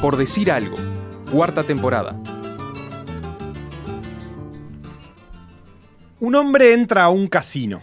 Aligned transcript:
Por 0.00 0.16
decir 0.16 0.50
algo, 0.50 0.78
cuarta 1.30 1.62
temporada. 1.62 2.18
Un 6.20 6.34
hombre 6.34 6.72
entra 6.72 7.04
a 7.04 7.10
un 7.10 7.26
casino. 7.26 7.82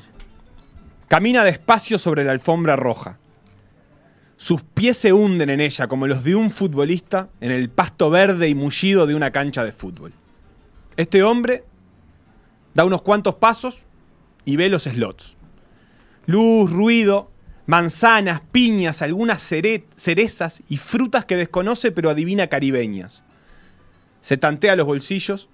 Camina 1.08 1.44
despacio 1.44 2.00
sobre 2.00 2.24
la 2.24 2.32
alfombra 2.32 2.76
roja. 2.76 3.20
Sus 4.36 4.64
pies 4.64 4.98
se 4.98 5.14
hunden 5.14 5.52
en 5.52 5.62
ella 5.62 5.88
como 5.88 6.08
los 6.08 6.24
de 6.24 6.34
un 6.34 6.50
futbolista 6.50 7.30
en 7.40 7.52
el 7.52 7.70
pasto 7.70 8.10
verde 8.10 8.50
y 8.50 8.56
mullido 8.56 9.06
de 9.06 9.14
una 9.14 9.30
cancha 9.30 9.64
de 9.64 9.72
fútbol. 9.72 10.14
Este 10.96 11.22
hombre 11.22 11.66
da 12.74 12.84
unos 12.84 13.04
cuantos 13.04 13.36
pasos 13.36 13.86
y 14.44 14.56
ve 14.56 14.70
los 14.70 14.84
slots. 14.84 15.38
Luz, 16.26 16.72
ruido, 16.72 17.30
manzanas, 17.68 18.42
piñas, 18.52 19.02
algunas 19.02 19.42
cere- 19.52 19.84
cerezas 19.96 20.64
y 20.68 20.78
frutas 20.78 21.26
que 21.26 21.36
desconoce 21.36 21.92
pero 21.92 22.10
adivina 22.10 22.48
caribeñas. 22.48 23.24
Se 24.22 24.38
tantea 24.38 24.76
los 24.76 24.86
bolsillos, 24.88 25.50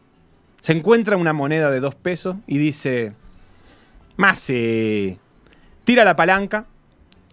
se 0.62 0.72
encuentra 0.72 1.17
una 1.17 1.34
moneda 1.34 1.70
de 1.70 1.81
dos 1.81 1.95
pesos 1.95 2.38
y 2.48 2.58
dice, 2.58 3.13
Mase, 4.16 5.17
tira 5.84 6.05
la 6.05 6.16
palanca 6.16 6.66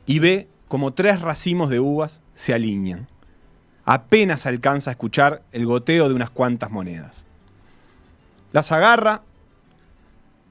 y 0.06 0.18
ve 0.18 0.48
como 0.66 0.92
tres 0.92 1.20
racimos 1.20 1.70
de 1.70 1.78
uvas 1.80 2.20
se 2.34 2.54
alinean. 2.54 3.06
Apenas 3.84 4.46
alcanza 4.46 4.90
a 4.90 4.92
escuchar 4.92 5.42
el 5.52 5.66
goteo 5.66 6.08
de 6.08 6.14
unas 6.14 6.30
cuantas 6.30 6.70
monedas. 6.70 7.24
Las 8.52 8.72
agarra, 8.72 9.22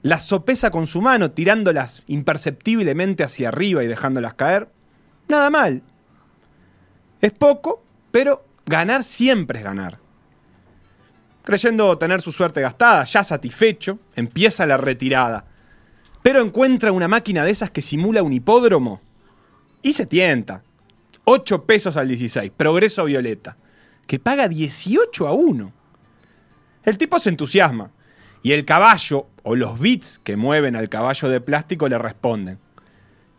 las 0.02 0.26
sopesa 0.26 0.70
con 0.70 0.86
su 0.86 1.02
mano, 1.02 1.32
tirándolas 1.32 2.02
imperceptiblemente 2.06 3.22
hacia 3.22 3.48
arriba 3.48 3.84
y 3.84 3.86
dejándolas 3.86 4.34
caer. 4.34 4.68
Nada 5.28 5.50
mal. 5.50 5.82
Es 7.20 7.32
poco, 7.32 7.84
pero 8.10 8.44
ganar 8.66 9.04
siempre 9.04 9.58
es 9.58 9.64
ganar. 9.64 9.98
Creyendo 11.42 11.98
tener 11.98 12.22
su 12.22 12.32
suerte 12.32 12.60
gastada, 12.60 13.04
ya 13.04 13.24
satisfecho, 13.24 13.98
empieza 14.14 14.66
la 14.66 14.76
retirada. 14.76 15.44
Pero 16.22 16.40
encuentra 16.40 16.92
una 16.92 17.08
máquina 17.08 17.44
de 17.44 17.50
esas 17.50 17.70
que 17.70 17.82
simula 17.82 18.22
un 18.22 18.32
hipódromo 18.32 19.00
y 19.82 19.92
se 19.92 20.06
tienta. 20.06 20.62
8 21.24 21.64
pesos 21.64 21.96
al 21.96 22.08
16, 22.08 22.50
progreso 22.56 23.04
violeta, 23.04 23.56
que 24.06 24.18
paga 24.18 24.48
18 24.48 25.28
a 25.28 25.32
1. 25.32 25.72
El 26.84 26.98
tipo 26.98 27.20
se 27.20 27.28
entusiasma 27.28 27.90
y 28.42 28.52
el 28.52 28.64
caballo 28.64 29.28
o 29.42 29.56
los 29.56 29.78
bits 29.78 30.20
que 30.22 30.36
mueven 30.36 30.76
al 30.76 30.88
caballo 30.88 31.28
de 31.28 31.40
plástico 31.40 31.88
le 31.88 31.98
responden. 31.98 32.58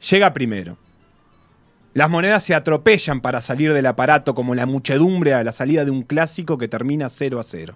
Llega 0.09 0.33
primero. 0.33 0.77
Las 1.93 2.09
monedas 2.09 2.43
se 2.43 2.55
atropellan 2.55 3.21
para 3.21 3.41
salir 3.41 3.73
del 3.73 3.85
aparato 3.85 4.33
como 4.33 4.55
la 4.55 4.65
muchedumbre 4.65 5.33
a 5.33 5.43
la 5.43 5.51
salida 5.51 5.83
de 5.83 5.91
un 5.91 6.03
clásico 6.03 6.57
que 6.57 6.67
termina 6.67 7.09
0 7.09 7.39
a 7.39 7.43
0. 7.43 7.75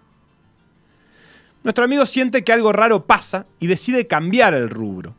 Nuestro 1.64 1.84
amigo 1.84 2.06
siente 2.06 2.44
que 2.44 2.54
algo 2.54 2.72
raro 2.72 3.06
pasa 3.06 3.46
y 3.60 3.68
decide 3.68 4.08
cambiar 4.08 4.54
el 4.54 4.70
rubro. 4.70 5.16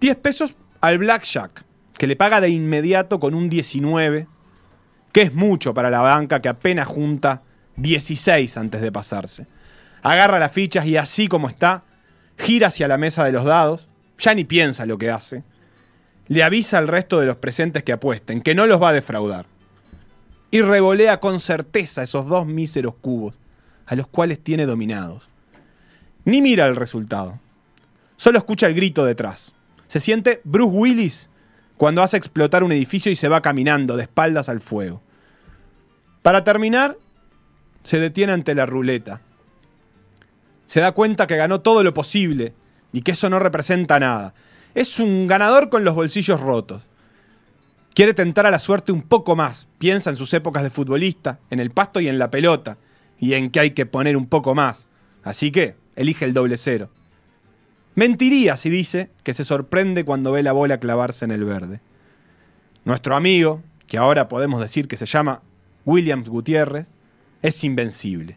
10 0.00 0.16
pesos 0.16 0.56
al 0.80 0.98
blackjack, 0.98 1.64
que 1.96 2.06
le 2.06 2.16
paga 2.16 2.40
de 2.40 2.48
inmediato 2.48 3.20
con 3.20 3.34
un 3.34 3.48
19, 3.48 4.26
que 5.12 5.22
es 5.22 5.34
mucho 5.34 5.72
para 5.74 5.90
la 5.90 6.00
banca 6.00 6.40
que 6.40 6.48
apenas 6.48 6.88
junta 6.88 7.42
16 7.76 8.56
antes 8.56 8.80
de 8.80 8.92
pasarse. 8.92 9.46
Agarra 10.02 10.38
las 10.38 10.52
fichas 10.52 10.86
y 10.86 10.96
así 10.96 11.28
como 11.28 11.48
está, 11.48 11.84
gira 12.38 12.68
hacia 12.68 12.88
la 12.88 12.98
mesa 12.98 13.24
de 13.24 13.32
los 13.32 13.44
dados, 13.44 13.88
ya 14.18 14.34
ni 14.34 14.44
piensa 14.44 14.86
lo 14.86 14.98
que 14.98 15.10
hace. 15.10 15.42
Le 16.28 16.42
avisa 16.42 16.78
al 16.78 16.88
resto 16.88 17.20
de 17.20 17.26
los 17.26 17.36
presentes 17.36 17.84
que 17.84 17.92
apuesten, 17.92 18.40
que 18.40 18.54
no 18.54 18.66
los 18.66 18.82
va 18.82 18.90
a 18.90 18.94
defraudar. 18.94 19.46
Y 20.50 20.62
revolea 20.62 21.20
con 21.20 21.40
certeza 21.40 22.02
esos 22.02 22.26
dos 22.26 22.46
míseros 22.46 22.94
cubos, 23.00 23.34
a 23.86 23.94
los 23.94 24.06
cuales 24.06 24.42
tiene 24.42 24.66
dominados. 24.66 25.28
Ni 26.24 26.42
mira 26.42 26.66
el 26.66 26.76
resultado. 26.76 27.38
Solo 28.16 28.38
escucha 28.38 28.66
el 28.66 28.74
grito 28.74 29.04
detrás. 29.04 29.52
Se 29.86 30.00
siente 30.00 30.40
Bruce 30.44 30.76
Willis 30.76 31.30
cuando 31.76 32.02
hace 32.02 32.16
explotar 32.16 32.64
un 32.64 32.72
edificio 32.72 33.12
y 33.12 33.16
se 33.16 33.28
va 33.28 33.42
caminando 33.42 33.96
de 33.96 34.04
espaldas 34.04 34.48
al 34.48 34.60
fuego. 34.60 35.02
Para 36.22 36.42
terminar, 36.42 36.96
se 37.84 38.00
detiene 38.00 38.32
ante 38.32 38.54
la 38.54 38.66
ruleta. 38.66 39.20
Se 40.66 40.80
da 40.80 40.92
cuenta 40.92 41.26
que 41.26 41.36
ganó 41.36 41.60
todo 41.60 41.82
lo 41.82 41.94
posible 41.94 42.52
y 42.92 43.02
que 43.02 43.12
eso 43.12 43.30
no 43.30 43.38
representa 43.38 43.98
nada. 43.98 44.34
Es 44.74 44.98
un 44.98 45.26
ganador 45.26 45.68
con 45.68 45.84
los 45.84 45.94
bolsillos 45.94 46.40
rotos. 46.40 46.82
Quiere 47.94 48.12
tentar 48.12 48.44
a 48.44 48.50
la 48.50 48.58
suerte 48.58 48.92
un 48.92 49.02
poco 49.02 49.36
más. 49.36 49.68
Piensa 49.78 50.10
en 50.10 50.16
sus 50.16 50.34
épocas 50.34 50.62
de 50.62 50.70
futbolista, 50.70 51.38
en 51.50 51.60
el 51.60 51.70
pasto 51.70 52.00
y 52.00 52.08
en 52.08 52.18
la 52.18 52.30
pelota, 52.30 52.76
y 53.18 53.32
en 53.32 53.50
que 53.50 53.60
hay 53.60 53.70
que 53.70 53.86
poner 53.86 54.16
un 54.16 54.26
poco 54.26 54.54
más. 54.54 54.86
Así 55.22 55.50
que 55.50 55.76
elige 55.94 56.26
el 56.26 56.34
doble 56.34 56.58
cero. 56.58 56.90
Mentiría 57.94 58.58
si 58.58 58.68
dice 58.68 59.10
que 59.22 59.32
se 59.32 59.46
sorprende 59.46 60.04
cuando 60.04 60.32
ve 60.32 60.42
la 60.42 60.52
bola 60.52 60.78
clavarse 60.78 61.24
en 61.24 61.30
el 61.30 61.44
verde. 61.44 61.80
Nuestro 62.84 63.16
amigo, 63.16 63.62
que 63.86 63.96
ahora 63.96 64.28
podemos 64.28 64.60
decir 64.60 64.86
que 64.88 64.98
se 64.98 65.06
llama 65.06 65.40
Williams 65.86 66.28
Gutiérrez, 66.28 66.88
es 67.40 67.64
invencible. 67.64 68.36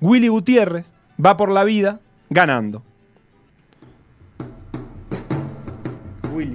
Willy 0.00 0.28
Gutiérrez 0.28 0.90
va 1.24 1.36
por 1.36 1.50
la 1.50 1.64
vida 1.64 2.00
ganando. 2.28 2.82
Willy. 6.32 6.54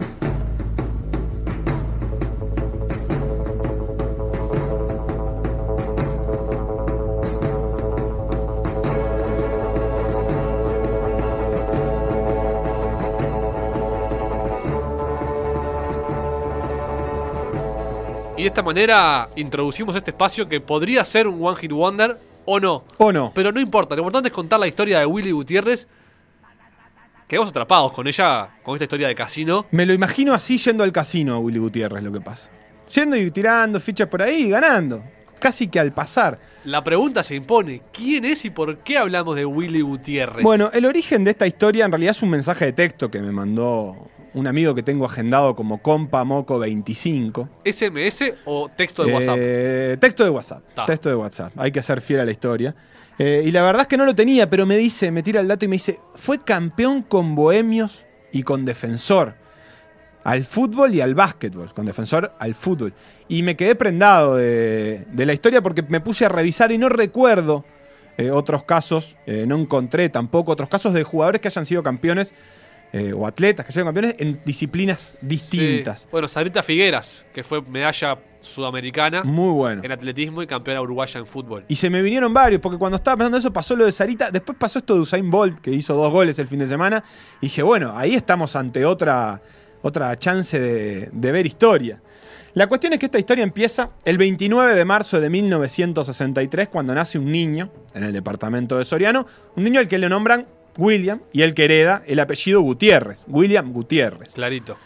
Y 18.38 18.42
de 18.42 18.48
esta 18.48 18.62
manera 18.62 19.30
introducimos 19.36 19.96
este 19.96 20.12
espacio 20.12 20.48
que 20.48 20.60
podría 20.60 21.06
ser 21.06 21.28
un 21.28 21.44
One 21.46 21.56
Hit 21.56 21.72
Wonder 21.72 22.18
o 22.46 22.60
no. 22.60 22.86
¿O 22.98 23.12
no? 23.12 23.32
Pero 23.34 23.52
no 23.52 23.60
importa, 23.60 23.96
lo 23.96 24.02
importante 24.02 24.30
es 24.30 24.34
contar 24.34 24.60
la 24.60 24.68
historia 24.68 25.00
de 25.00 25.06
Willy 25.06 25.32
Gutiérrez. 25.32 25.88
Quedamos 27.28 27.50
atrapados 27.50 27.92
con 27.92 28.08
ella, 28.08 28.50
con 28.64 28.76
esta 28.76 28.86
historia 28.86 29.08
de 29.08 29.16
casino. 29.16 29.66
Me 29.72 29.86
lo 29.86 29.94
imagino 29.94 30.34
así 30.34 30.58
yendo 30.58 30.84
al 30.84 30.92
casino 30.92 31.36
a 31.36 31.40
Willy 31.40 31.60
Gutiérrez, 31.60 32.04
lo 32.04 32.12
que 32.12 32.22
pasa. 32.22 32.52
Yendo 32.94 33.16
y 33.16 33.32
tirando 33.32 33.80
fichas 33.80 34.08
por 34.08 34.22
ahí 34.22 34.44
y 34.44 34.50
ganando. 34.50 35.04
Casi 35.40 35.68
que 35.68 35.80
al 35.80 35.92
pasar. 35.92 36.40
La 36.64 36.84
pregunta 36.84 37.24
se 37.24 37.36
impone, 37.36 37.82
¿quién 37.92 38.26
es 38.26 38.46
y 38.46 38.52
por 38.52 38.78
qué 38.80 38.98
hablamos 38.98 39.36
de 39.36 39.46
Willy 39.46 39.82
Gutiérrez? 39.82 40.44
Bueno, 40.44 40.70
el 40.72 40.86
origen 40.86 41.24
de 41.24 41.32
esta 41.32 41.48
historia 41.48 41.86
en 41.86 41.92
realidad 41.92 42.12
es 42.12 42.22
un 42.22 42.30
mensaje 42.30 42.66
de 42.66 42.74
texto 42.74 43.10
que 43.10 43.22
me 43.22 43.32
mandó 43.32 44.10
un 44.36 44.48
amigo 44.48 44.76
que 44.76 44.84
tengo 44.84 45.06
agendado 45.06 45.56
como 45.56 45.82
compa 45.82 46.24
moco 46.24 46.60
25. 46.60 47.50
¿SMS 47.66 48.34
o 48.46 48.70
texto 48.70 49.04
de 49.04 49.14
WhatsApp? 49.14 49.38
Eh, 49.40 49.98
texto 50.00 50.24
de 50.24 50.30
WhatsApp. 50.30 50.64
Ta. 50.76 50.86
Texto 50.86 51.10
de 51.10 51.16
WhatsApp. 51.16 51.54
Hay 51.58 51.72
que 51.72 51.82
ser 51.82 52.02
fiel 52.02 52.20
a 52.20 52.26
la 52.26 52.32
historia. 52.32 52.76
Eh, 53.18 53.44
y 53.46 53.52
la 53.52 53.64
verdad 53.64 53.84
es 53.84 53.88
que 53.88 53.98
no 53.98 54.06
lo 54.06 54.14
tenía, 54.14 54.50
pero 54.50 54.66
me 54.66 54.78
dice, 54.78 55.10
me 55.10 55.24
tira 55.24 55.42
el 55.42 55.48
dato 55.48 55.66
y 55.66 55.70
me 55.70 55.76
dice, 55.76 56.00
fue 56.16 56.44
campeón 56.44 57.02
con 57.02 57.34
Bohemios 57.34 58.06
y 58.32 58.44
con 58.44 58.66
Defensor. 58.66 59.36
Al 60.24 60.44
fútbol 60.44 60.94
y 60.94 61.02
al 61.02 61.16
básquetbol. 61.16 61.74
Con 61.74 61.86
Defensor 61.86 62.34
al 62.38 62.56
fútbol. 62.56 62.94
Y 63.28 63.42
me 63.42 63.56
quedé 63.56 63.76
prendado 63.76 64.36
de, 64.36 65.06
de 65.12 65.26
la 65.26 65.34
historia 65.34 65.62
porque 65.62 65.82
me 65.82 66.02
puse 66.02 66.26
a 66.26 66.30
revisar 66.30 66.72
y 66.72 66.78
no 66.78 66.90
recuerdo 66.90 67.64
eh, 68.18 68.32
otros 68.32 68.64
casos, 68.64 69.18
eh, 69.26 69.44
no 69.46 69.58
encontré 69.58 70.08
tampoco 70.08 70.54
otros 70.54 70.70
casos 70.70 70.94
de 70.94 71.04
jugadores 71.04 71.42
que 71.42 71.50
hayan 71.50 71.66
sido 71.66 71.84
campeones 71.84 72.34
eh, 72.98 73.12
o 73.12 73.28
atletas 73.28 73.66
que 73.66 73.74
sido 73.74 73.84
campeones 73.84 74.16
en 74.20 74.40
disciplinas 74.46 75.18
distintas. 75.20 76.04
Sí. 76.04 76.08
Bueno, 76.14 76.30
Sarita 76.30 76.64
Figueras, 76.64 77.26
que 77.34 77.44
fue 77.44 77.62
medalla 77.62 78.18
sudamericana 78.40 79.22
Muy 79.22 79.52
bueno. 79.52 79.82
en 79.84 79.92
atletismo 79.92 80.42
y 80.42 80.48
campeona 80.48 80.80
uruguaya 80.82 81.20
en 81.20 81.26
fútbol. 81.26 81.66
Y 81.68 81.76
se 81.76 81.90
me 81.90 82.02
vinieron 82.02 82.34
varios, 82.34 82.62
porque 82.62 82.78
cuando 82.78 82.96
estaba 82.96 83.18
pensando 83.18 83.38
eso 83.38 83.52
pasó 83.52 83.76
lo 83.76 83.84
de 83.84 83.92
Sarita, 83.92 84.32
después 84.32 84.58
pasó 84.58 84.80
esto 84.80 84.94
de 84.94 85.02
Usain 85.02 85.30
Bolt, 85.30 85.60
que 85.60 85.72
hizo 85.72 85.94
dos 85.94 86.10
goles 86.10 86.40
el 86.40 86.48
fin 86.48 86.60
de 86.60 86.68
semana, 86.68 87.04
y 87.42 87.48
dije, 87.48 87.64
bueno, 87.64 87.92
ahí 87.94 88.16
estamos 88.16 88.56
ante 88.56 88.86
otra, 88.86 89.42
otra 89.82 90.18
chance 90.18 90.58
de, 90.58 91.10
de 91.12 91.32
ver 91.34 91.46
historia. 91.46 92.00
La 92.54 92.68
cuestión 92.68 92.94
es 92.94 93.00
que 93.00 93.08
esta 93.08 93.20
historia 93.20 93.44
empieza 93.44 93.90
el 94.06 94.18
29 94.18 94.74
de 94.74 94.86
marzo 94.86 95.20
de 95.20 95.30
1963, 95.30 96.70
cuando 96.70 96.96
nace 96.96 97.20
un 97.20 97.30
niño 97.30 97.70
en 97.94 98.06
el 98.06 98.14
departamento 98.14 98.78
de 98.78 98.86
Soriano, 98.86 99.26
un 99.58 99.66
niño 99.66 99.82
al 99.82 99.90
que 99.90 99.98
le 99.98 100.08
nombran 100.08 100.46
William 100.78 101.22
y 101.32 101.42
el 101.44 101.54
que 101.54 101.66
hereda 101.66 102.04
el 102.06 102.20
apellido 102.20 102.62
Gutiérrez, 102.62 103.26
William 103.28 103.72
Gutiérrez. 103.72 104.34
Clarito. 104.34 104.78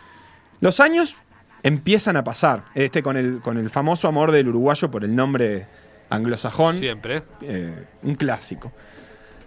Los 0.61 0.79
años 0.79 1.17
empiezan 1.63 2.15
a 2.17 2.23
pasar, 2.23 2.65
este 2.75 3.01
con 3.03 3.17
el, 3.17 3.39
con 3.41 3.57
el 3.57 3.69
famoso 3.69 4.07
amor 4.07 4.31
del 4.31 4.47
uruguayo 4.49 4.89
por 4.91 5.03
el 5.03 5.15
nombre 5.15 5.67
anglosajón, 6.09 6.75
Siempre. 6.75 7.23
eh, 7.41 7.85
un 8.03 8.15
clásico. 8.15 8.71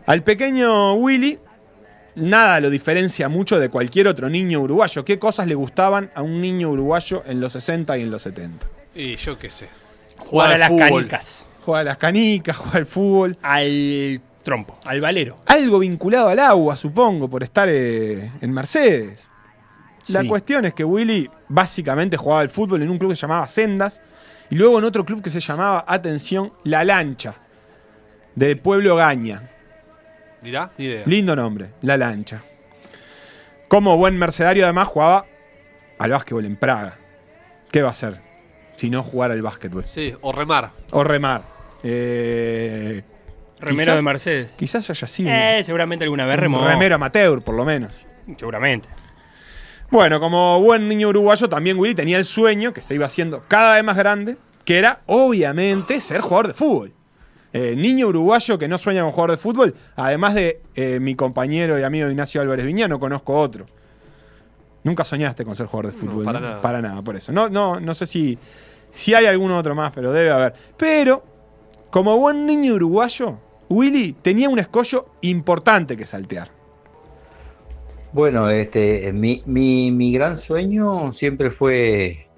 Al 0.07 0.23
pequeño 0.23 0.95
Willy, 0.95 1.39
nada 2.17 2.61
lo 2.61 2.71
diferencia 2.71 3.29
mucho 3.29 3.59
de 3.59 3.69
cualquier 3.69 4.09
otro 4.09 4.29
niño 4.29 4.61
uruguayo. 4.61 5.05
¿Qué 5.05 5.19
cosas 5.19 5.47
le 5.47 5.55
gustaban 5.55 6.11
a 6.15 6.23
un 6.23 6.41
niño 6.41 6.71
uruguayo 6.71 7.23
en 7.27 7.41
los 7.41 7.53
60 7.53 7.99
y 7.99 8.03
en 8.03 8.11
los 8.11 8.23
70? 8.23 8.67
Y 8.95 9.17
yo 9.17 9.39
qué 9.39 9.49
sé. 9.51 9.69
Jugar 10.19 10.53
a 10.53 10.59
las 10.59 10.69
fútbol. 10.69 10.89
canicas. 11.09 11.47
Juega 11.65 11.81
a 11.81 11.85
las 11.85 11.97
canicas, 11.99 12.57
juega 12.57 12.79
al 12.79 12.87
fútbol. 12.87 13.39
Al 13.43 14.21
trompo, 14.43 14.77
al 14.85 15.01
valero. 15.01 15.39
Algo 15.47 15.79
vinculado 15.79 16.29
al 16.29 16.39
agua, 16.39 16.77
supongo, 16.77 17.29
por 17.29 17.43
estar 17.43 17.69
eh, 17.71 18.31
en 18.41 18.53
Mercedes. 18.53 19.29
La 20.09 20.23
Sí. 20.23 20.29
cuestión 20.29 20.65
es 20.65 20.75
que 20.75 20.85
Willy 20.85 21.31
básicamente 21.49 22.17
jugaba 22.17 22.41
al 22.41 22.49
fútbol 22.49 22.83
en 22.83 22.91
un 22.91 22.99
club 22.99 23.11
que 23.11 23.17
se 23.17 23.23
llamaba 23.23 23.47
Sendas 23.47 24.01
y 24.51 24.57
luego 24.57 24.79
en 24.79 24.85
otro 24.85 25.05
club 25.05 25.23
que 25.23 25.31
se 25.31 25.41
llamaba, 25.41 25.85
atención, 25.87 26.53
La 26.65 26.85
Lancha, 26.85 27.37
de 28.35 28.57
Pueblo 28.57 28.97
Gaña. 28.97 29.49
Mirá, 30.43 30.73
ni 30.77 30.87
idea. 30.87 31.03
Lindo 31.07 31.37
nombre, 31.37 31.71
La 31.83 31.97
Lancha. 31.97 32.43
Como 33.69 33.97
buen 33.97 34.19
mercedario 34.19 34.65
además 34.65 34.89
jugaba 34.89 35.25
al 35.99 36.11
básquetbol 36.11 36.45
en 36.47 36.57
Praga. 36.57 36.99
¿Qué 37.71 37.81
va 37.81 37.89
a 37.89 37.93
hacer 37.93 38.21
si 38.77 38.91
no 38.91 39.03
jugar 39.05 39.31
al 39.31 39.41
básquetbol? 39.41 39.85
Sí, 39.87 40.13
o 40.21 40.33
remar. 40.33 40.73
O 40.91 41.05
remar. 41.05 41.43
Eh, 41.85 43.03
Remero 43.63 43.83
quizás- 43.85 43.97
de 43.97 44.03
Mercedes. 44.03 44.53
Quizás 44.59 44.91
haya 44.91 45.07
sido 45.07 45.31
Eh, 45.31 45.63
seguramente 45.65 46.05
alguna 46.05 46.27
vez 46.27 46.39
remó. 46.39 46.67
remero 46.67 46.97
amateur, 46.97 47.41
por 47.43 47.55
lo 47.55 47.65
menos. 47.65 48.07
Seguramente. 48.39 48.89
Bueno, 49.91 50.21
como 50.21 50.61
buen 50.61 50.89
niño 50.89 51.09
uruguayo, 51.09 51.49
también 51.49 51.79
Willy 51.79 51.95
tenía 51.95 52.17
el 52.17 52.25
sueño, 52.25 52.73
que 52.73 52.81
se 52.81 52.95
iba 52.95 53.07
haciendo 53.07 53.43
cada 53.47 53.75
vez 53.75 53.85
más 53.85 53.97
grande, 53.97 54.37
que 54.65 54.79
era, 54.79 55.01
obviamente, 55.07 56.01
ser 56.01 56.21
jugador 56.21 56.49
de 56.49 56.55
fútbol. 56.55 56.93
Eh, 57.53 57.75
niño 57.77 58.07
uruguayo 58.07 58.59
que 58.59 58.67
no 58.69 58.79
sueña 58.79 59.03
con 59.03 59.13
jugador 59.13 59.33
de 59.33 59.37
fútbol, 59.37 59.75
además 59.95 60.33
de 60.35 60.63
eh, 60.75 60.99
mi 61.01 61.15
compañero 61.15 61.79
y 61.79 61.83
amigo 61.83 62.09
Ignacio 62.09 62.41
Álvarez 62.41 62.65
Viña, 62.65 62.89
no 62.89 62.99
conozco 62.99 63.35
otro. 63.39 63.67
Nunca 64.85 65.05
soñaste 65.05 65.45
con 65.45 65.55
ser 65.55 65.67
jugador 65.67 65.93
de 65.93 65.99
No, 65.99 66.11
fútbol. 66.11 66.25
para 66.25 66.41
¿no? 66.41 66.47
nada. 66.49 66.63
Para 66.63 66.81
nada, 66.81 67.03
por 67.03 67.15
eso. 67.17 67.31
No, 67.31 67.49
no, 67.51 67.79
no 67.79 67.93
sé 67.95 68.07
si, 68.07 68.39
si 68.91 69.15
hay 69.15 69.27
alguno 69.27 69.59
otro 69.59 69.75
más, 69.75 69.93
pero 69.93 70.11
debe 70.13 70.31
haber. 70.31 70.55
Pero, 70.79 71.23
como 71.91 72.17
buen 72.19 72.47
niño 72.47 72.73
uruguayo, 72.75 73.39
Willy 73.73 74.13
tenía 74.13 74.51
un 74.51 74.59
escollo 74.59 75.07
importante 75.23 75.97
que 75.97 76.05
saltear. 76.05 76.51
Bueno, 78.13 78.51
este, 78.51 79.11
mi, 79.15 79.43
mi, 79.47 79.91
mi 79.91 80.13
gran 80.13 80.37
sueño 80.37 81.13
siempre 81.15 81.51
fue 81.51 82.29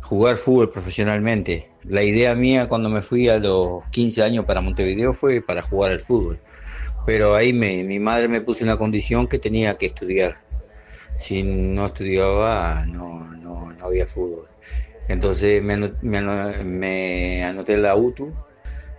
jugar 0.00 0.36
fútbol 0.36 0.70
profesionalmente. 0.70 1.70
La 1.82 2.04
idea 2.04 2.36
mía 2.36 2.68
cuando 2.68 2.88
me 2.88 3.02
fui 3.02 3.28
a 3.28 3.38
los 3.38 3.82
15 3.90 4.22
años 4.22 4.44
para 4.44 4.60
Montevideo 4.60 5.12
fue 5.12 5.42
para 5.42 5.62
jugar 5.62 5.90
al 5.90 6.00
fútbol. 6.00 6.38
Pero 7.04 7.34
ahí 7.34 7.52
me, 7.52 7.82
mi 7.82 7.98
madre 7.98 8.28
me 8.28 8.40
puso 8.40 8.62
una 8.62 8.76
condición 8.76 9.26
que 9.26 9.40
tenía 9.40 9.76
que 9.76 9.86
estudiar. 9.86 10.36
Si 11.18 11.42
no 11.42 11.86
estudiaba, 11.86 12.84
no, 12.86 13.24
no, 13.34 13.72
no 13.72 13.86
había 13.86 14.06
fútbol. 14.06 14.46
Entonces 15.08 15.62
me, 15.62 15.76
me 16.02 17.42
anoté 17.42 17.74
en 17.74 17.82
la 17.82 17.96
UTU 17.96 18.32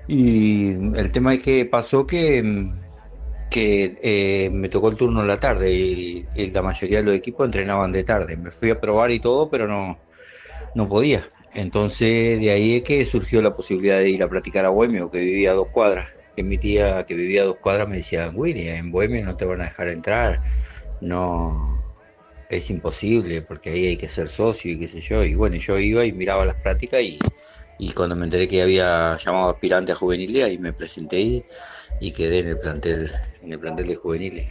y 0.07 0.71
el 0.71 1.11
tema 1.11 1.33
es 1.33 1.43
que 1.43 1.65
pasó 1.65 2.07
que 2.07 2.71
que 3.49 3.95
eh, 4.01 4.49
me 4.49 4.69
tocó 4.69 4.89
el 4.89 4.97
turno 4.97 5.21
en 5.21 5.27
la 5.27 5.39
tarde 5.39 5.71
y, 5.71 6.25
la 6.51 6.61
mayoría 6.61 6.97
de 6.99 7.03
los 7.03 7.15
equipos 7.15 7.45
entrenaban 7.45 7.91
de 7.91 8.03
tarde. 8.03 8.37
Me 8.37 8.51
fui 8.51 8.69
a 8.69 8.79
probar 8.79 9.11
y 9.11 9.19
todo, 9.19 9.49
pero 9.49 9.67
no, 9.67 9.97
no 10.75 10.89
podía. 10.89 11.27
Entonces 11.53 12.39
de 12.39 12.51
ahí 12.51 12.77
es 12.77 12.83
que 12.83 13.05
surgió 13.05 13.41
la 13.41 13.55
posibilidad 13.55 13.99
de 13.99 14.09
ir 14.09 14.23
a 14.23 14.29
practicar 14.29 14.65
a 14.65 14.69
Bohemio, 14.69 15.09
que 15.09 15.19
vivía 15.19 15.51
a 15.51 15.55
dos 15.55 15.69
cuadras. 15.69 16.09
Que 16.35 16.43
mi 16.43 16.57
tía 16.57 17.05
que 17.05 17.15
vivía 17.15 17.41
a 17.41 17.45
dos 17.45 17.57
cuadras 17.57 17.87
me 17.87 17.97
decía, 17.97 18.31
Willy, 18.33 18.69
en 18.69 18.91
Bohemio 18.91 19.25
no 19.25 19.35
te 19.35 19.45
van 19.45 19.61
a 19.61 19.65
dejar 19.65 19.87
entrar, 19.87 20.43
no, 21.01 21.83
es 22.49 22.69
imposible 22.69 23.41
porque 23.41 23.71
ahí 23.71 23.87
hay 23.87 23.97
que 23.97 24.07
ser 24.07 24.27
socio 24.27 24.71
y 24.71 24.79
qué 24.79 24.87
sé 24.87 25.01
yo. 25.01 25.23
Y 25.23 25.33
bueno, 25.35 25.55
yo 25.55 25.79
iba 25.79 26.05
y 26.05 26.11
miraba 26.11 26.45
las 26.45 26.57
prácticas 26.57 27.01
y, 27.01 27.17
y 27.77 27.91
cuando 27.93 28.15
me 28.15 28.25
enteré 28.25 28.47
que 28.47 28.61
había 28.61 29.17
llamado 29.17 29.49
aspirante 29.51 29.91
a 29.91 29.95
juveniles, 29.95 30.43
ahí 30.45 30.57
me 30.59 30.73
presenté 30.73 31.19
y, 31.21 31.47
y 31.99 32.13
quedé 32.13 32.39
en 32.39 32.47
el 32.49 32.59
plantel, 32.59 33.11
en 33.41 33.53
el 33.53 33.59
plantel 33.59 33.87
de 33.87 33.95
juveniles. 33.95 34.47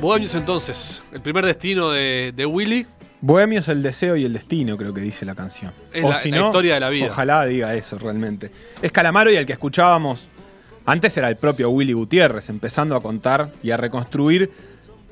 Bohemios 0.00 0.34
entonces. 0.34 1.02
El 1.12 1.20
primer 1.20 1.44
destino 1.44 1.90
de, 1.90 2.32
de 2.34 2.46
Willy. 2.46 2.86
Bohemio 3.20 3.60
es 3.60 3.68
el 3.68 3.82
deseo 3.82 4.16
y 4.16 4.24
el 4.24 4.32
destino, 4.32 4.76
creo 4.78 4.94
que 4.94 5.00
dice 5.02 5.26
la 5.26 5.34
canción. 5.34 5.72
Es 5.92 6.02
la- 6.02 6.08
la 6.24 6.46
historia 6.46 6.74
de 6.74 6.80
la 6.80 6.88
vida. 6.88 7.06
Ojalá 7.06 7.44
diga 7.44 7.74
eso 7.74 7.98
realmente. 7.98 8.50
Es 8.80 8.90
Calamaro 8.92 9.30
y 9.30 9.36
el 9.36 9.44
que 9.44 9.52
escuchábamos 9.52 10.28
antes 10.86 11.14
era 11.18 11.28
el 11.28 11.36
propio 11.36 11.68
Willy 11.70 11.92
Gutiérrez, 11.92 12.48
empezando 12.48 12.96
a 12.96 13.02
contar 13.02 13.50
y 13.62 13.70
a 13.70 13.76
reconstruir 13.76 14.50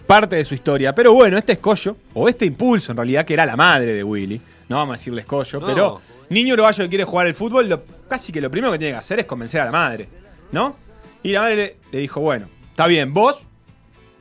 parte 0.06 0.36
de 0.36 0.44
su 0.46 0.54
historia. 0.54 0.94
Pero 0.94 1.12
bueno, 1.12 1.36
este 1.36 1.52
escollo, 1.52 1.96
o 2.14 2.28
este 2.30 2.46
impulso 2.46 2.92
en 2.92 2.96
realidad, 2.96 3.26
que 3.26 3.34
era 3.34 3.44
la 3.44 3.56
madre 3.56 3.92
de 3.94 4.02
Willy, 4.02 4.40
no 4.70 4.76
vamos 4.76 4.94
a 4.94 4.98
decirle 4.98 5.20
escollo, 5.20 5.60
No. 5.60 5.66
pero 5.66 6.00
niño 6.30 6.54
uruguayo 6.54 6.84
que 6.84 6.88
quiere 6.88 7.04
jugar 7.04 7.26
al 7.26 7.34
fútbol, 7.34 7.68
lo- 7.68 7.82
casi 8.08 8.32
que 8.32 8.40
lo 8.40 8.50
primero 8.50 8.72
que 8.72 8.78
tiene 8.78 8.92
que 8.94 8.98
hacer 9.00 9.18
es 9.18 9.26
convencer 9.26 9.60
a 9.60 9.66
la 9.66 9.70
madre, 9.72 10.08
¿no? 10.50 10.74
Y 11.22 11.32
la 11.32 11.40
madre 11.40 11.56
le, 11.56 11.76
le 11.92 11.98
dijo, 11.98 12.20
bueno, 12.22 12.48
está 12.70 12.86
bien, 12.86 13.12
vos 13.12 13.36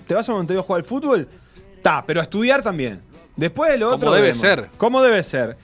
¿Te 0.07 0.13
vas 0.13 0.27
a 0.29 0.31
Montevideo 0.33 0.61
a 0.61 0.63
jugar 0.65 0.79
al 0.81 0.85
fútbol? 0.87 1.27
Está, 1.75 2.03
pero 2.05 2.19
a 2.19 2.23
estudiar 2.23 2.61
también. 2.61 3.01
Después 3.35 3.71
de 3.71 3.77
lo 3.77 3.87
Como 3.91 3.95
otro. 3.97 4.11
debe 4.13 4.27
vemos. 4.27 4.37
ser. 4.39 4.67
Como 4.77 5.01
debe 5.01 5.21
ser. 5.23 5.57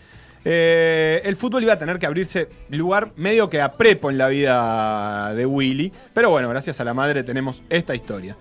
Eh, 0.46 1.22
el 1.24 1.38
fútbol 1.38 1.64
iba 1.64 1.74
a 1.74 1.80
tener 1.80 1.98
que 1.98 2.06
abrirse 2.06 2.50
lugar 2.70 3.12
medio 3.16 3.50
que 3.50 3.62
a 3.62 3.72
prepo 3.72 4.10
en 4.10 4.18
la 4.18 4.28
vida 4.28 5.34
de 5.34 5.46
Willy. 5.46 5.92
Pero 6.14 6.30
bueno, 6.30 6.50
gracias 6.50 6.80
a 6.82 6.84
la 6.84 6.94
madre 6.94 7.24
tenemos 7.24 7.62
esta 7.70 7.96
historia. 7.96 8.36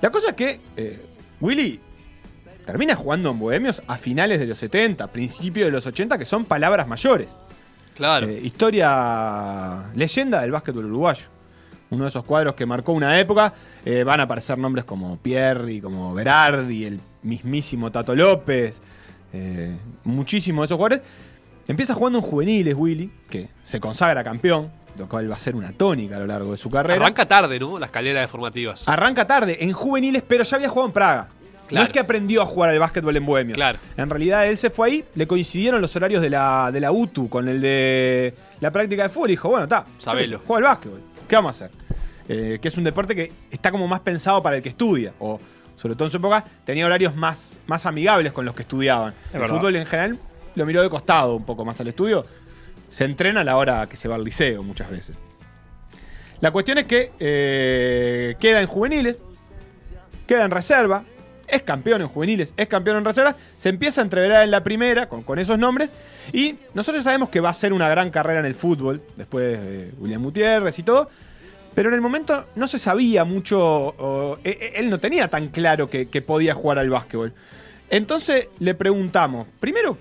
La 0.00 0.10
cosa 0.10 0.28
es 0.28 0.34
que 0.34 0.60
eh, 0.76 1.00
Willy 1.40 1.80
termina 2.66 2.94
jugando 2.94 3.30
en 3.30 3.38
Bohemios 3.38 3.82
a 3.86 3.96
finales 3.96 4.38
de 4.38 4.46
los 4.46 4.58
70, 4.58 5.06
principios 5.08 5.66
de 5.66 5.72
los 5.72 5.86
80, 5.86 6.18
que 6.18 6.26
son 6.26 6.44
palabras 6.44 6.86
mayores. 6.86 7.34
Claro. 7.96 8.28
Eh, 8.28 8.40
historia, 8.44 9.84
leyenda 9.94 10.42
del 10.42 10.52
básquetbol 10.52 10.84
uruguayo. 10.84 11.24
Uno 11.90 12.04
de 12.04 12.08
esos 12.10 12.24
cuadros 12.24 12.54
que 12.54 12.66
marcó 12.66 12.92
una 12.92 13.18
época. 13.18 13.52
Eh, 13.84 14.04
van 14.04 14.20
a 14.20 14.24
aparecer 14.24 14.58
nombres 14.58 14.84
como 14.84 15.16
Pierri, 15.18 15.80
como 15.80 16.12
Berardi, 16.14 16.84
el 16.84 17.00
mismísimo 17.22 17.90
Tato 17.90 18.14
López. 18.14 18.80
eh, 19.32 19.76
muchísimos 20.04 20.62
de 20.62 20.66
esos 20.66 20.76
jugadores. 20.76 21.00
Empieza 21.66 21.92
jugando 21.94 22.18
en 22.18 22.24
juveniles, 22.24 22.74
Willy, 22.74 23.10
que 23.28 23.48
se 23.62 23.78
consagra 23.78 24.24
campeón, 24.24 24.70
lo 24.96 25.06
cual 25.08 25.30
va 25.30 25.34
a 25.34 25.38
ser 25.38 25.54
una 25.54 25.72
tónica 25.72 26.16
a 26.16 26.18
lo 26.20 26.26
largo 26.26 26.50
de 26.52 26.56
su 26.56 26.70
carrera. 26.70 27.00
Arranca 27.02 27.26
tarde, 27.28 27.58
¿no? 27.60 27.78
La 27.78 27.86
escalera 27.86 28.20
de 28.22 28.28
formativas. 28.28 28.88
Arranca 28.88 29.26
tarde 29.26 29.58
en 29.60 29.72
juveniles, 29.72 30.22
pero 30.26 30.44
ya 30.44 30.56
había 30.56 30.68
jugado 30.70 30.88
en 30.88 30.92
Praga. 30.94 31.28
No 31.70 31.82
es 31.82 31.90
que 31.90 32.00
aprendió 32.00 32.40
a 32.40 32.46
jugar 32.46 32.70
al 32.70 32.78
básquetbol 32.78 33.14
en 33.14 33.26
Bohemio. 33.26 33.54
Claro. 33.54 33.78
En 33.98 34.08
realidad 34.08 34.46
él 34.46 34.56
se 34.56 34.70
fue 34.70 34.88
ahí, 34.88 35.04
le 35.14 35.26
coincidieron 35.26 35.82
los 35.82 35.94
horarios 35.94 36.22
de 36.22 36.30
la, 36.30 36.70
de 36.72 36.80
la 36.80 36.90
UTU 36.90 37.28
con 37.28 37.46
el 37.46 37.60
de 37.60 38.32
la 38.60 38.70
práctica 38.72 39.02
de 39.02 39.08
fútbol 39.10 39.28
y 39.28 39.32
dijo, 39.32 39.50
bueno, 39.50 39.64
está, 39.64 39.84
Sabelo. 39.98 40.40
juega 40.46 40.70
al 40.70 40.74
básquetbol. 40.74 41.00
¿Qué 41.28 41.36
vamos 41.36 41.60
a 41.60 41.66
hacer? 41.66 41.76
Eh, 42.28 42.58
que 42.60 42.68
es 42.68 42.76
un 42.76 42.84
deporte 42.84 43.14
que 43.14 43.32
está 43.50 43.70
como 43.70 43.86
más 43.86 44.00
pensado 44.00 44.42
para 44.42 44.56
el 44.56 44.62
que 44.62 44.70
estudia. 44.70 45.14
O, 45.18 45.38
sobre 45.76 45.94
todo 45.94 46.06
en 46.06 46.10
su 46.10 46.16
época, 46.16 46.44
tenía 46.64 46.86
horarios 46.86 47.14
más, 47.14 47.60
más 47.66 47.86
amigables 47.86 48.32
con 48.32 48.44
los 48.44 48.54
que 48.54 48.62
estudiaban. 48.62 49.14
el 49.32 49.40
verdad. 49.40 49.56
fútbol 49.56 49.76
en 49.76 49.86
general 49.86 50.18
lo 50.54 50.66
miró 50.66 50.82
de 50.82 50.90
costado 50.90 51.36
un 51.36 51.44
poco 51.44 51.64
más 51.64 51.80
al 51.80 51.88
estudio. 51.88 52.26
Se 52.88 53.04
entrena 53.04 53.42
a 53.42 53.44
la 53.44 53.56
hora 53.56 53.86
que 53.88 53.96
se 53.96 54.08
va 54.08 54.16
al 54.16 54.24
liceo 54.24 54.62
muchas 54.62 54.90
veces. 54.90 55.18
La 56.40 56.50
cuestión 56.50 56.78
es 56.78 56.84
que 56.84 57.12
eh, 57.18 58.36
queda 58.38 58.60
en 58.60 58.66
juveniles, 58.66 59.18
queda 60.26 60.44
en 60.44 60.50
reserva, 60.50 61.04
es 61.48 61.62
campeón 61.62 62.02
en 62.02 62.08
juveniles, 62.08 62.54
es 62.56 62.68
campeón 62.68 62.98
en 62.98 63.04
reserva, 63.04 63.36
se 63.56 63.68
empieza 63.68 64.00
a 64.00 64.04
entreverar 64.04 64.44
en 64.44 64.50
la 64.50 64.62
primera 64.62 65.08
con, 65.08 65.22
con 65.22 65.38
esos 65.38 65.58
nombres 65.58 65.94
y 66.32 66.56
nosotros 66.74 67.04
sabemos 67.04 67.28
que 67.28 67.40
va 67.40 67.50
a 67.50 67.54
ser 67.54 67.72
una 67.72 67.88
gran 67.88 68.10
carrera 68.10 68.40
en 68.40 68.46
el 68.46 68.54
fútbol, 68.54 69.02
después 69.16 69.60
de 69.60 69.92
William 69.98 70.22
Gutiérrez 70.22 70.78
y 70.78 70.82
todo, 70.82 71.08
pero 71.74 71.90
en 71.90 71.94
el 71.94 72.00
momento 72.00 72.46
no 72.56 72.66
se 72.66 72.78
sabía 72.78 73.24
mucho, 73.24 74.38
e- 74.44 74.50
e- 74.50 74.80
él 74.80 74.90
no 74.90 74.98
tenía 74.98 75.28
tan 75.28 75.48
claro 75.48 75.88
que, 75.88 76.06
podía 76.26 76.54
jugar 76.54 76.78
al 76.78 76.90
básquetbol. 76.90 77.32
Entonces 77.90 78.48
le 78.58 78.74
preguntamos, 78.74 79.46
primero, 79.60 79.96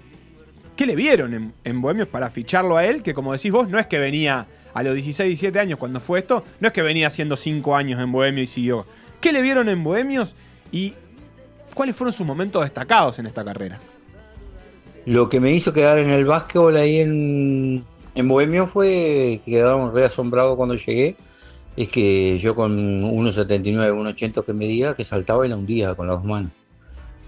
¿qué 0.75 0.85
le 0.85 0.95
vieron 0.95 1.33
en, 1.33 1.53
en 1.63 1.81
Bohemios 1.81 2.07
para 2.07 2.29
ficharlo 2.29 2.77
a 2.77 2.85
él? 2.85 3.03
Que 3.03 3.13
como 3.13 3.31
decís 3.31 3.51
vos, 3.51 3.69
no 3.69 3.77
es 3.77 3.85
que 3.85 3.99
venía 3.99 4.47
a 4.73 4.83
los 4.83 4.95
16, 4.95 5.27
17 5.27 5.59
años 5.59 5.79
cuando 5.79 5.99
fue 5.99 6.19
esto, 6.19 6.43
no 6.59 6.67
es 6.67 6.73
que 6.73 6.81
venía 6.81 7.07
haciendo 7.07 7.35
5 7.35 7.75
años 7.75 8.01
en 8.01 8.11
Bohemio 8.11 8.43
y 8.43 8.47
siguió. 8.47 8.85
¿Qué 9.21 9.31
le 9.31 9.41
vieron 9.41 9.69
en 9.69 9.83
Bohemios 9.83 10.35
y 10.71 10.95
cuáles 11.77 11.95
fueron 11.95 12.11
sus 12.11 12.25
momentos 12.25 12.63
destacados 12.63 13.19
en 13.19 13.27
esta 13.27 13.45
carrera? 13.45 13.79
Lo 15.05 15.29
que 15.29 15.39
me 15.39 15.51
hizo 15.51 15.71
quedar 15.71 15.99
en 15.99 16.09
el 16.09 16.25
básquetbol 16.25 16.75
ahí 16.75 16.99
en, 16.99 17.85
En 18.15 18.27
Bohemio 18.27 18.65
fue 18.65 19.39
que 19.45 19.51
quedaron 19.51 19.93
re 19.93 20.03
asombrados 20.03 20.57
cuando 20.57 20.75
llegué. 20.75 21.15
Es 21.77 21.89
que 21.89 22.39
yo 22.39 22.55
con 22.55 23.03
1,79, 23.03 23.93
1,80 23.93 24.43
que 24.43 24.53
medía, 24.53 24.95
que 24.95 25.05
saltaba 25.05 25.45
y 25.45 25.49
la 25.49 25.55
hundía 25.55 25.93
con 25.93 26.07
las 26.07 26.17
dos 26.17 26.25
manos. 26.25 26.51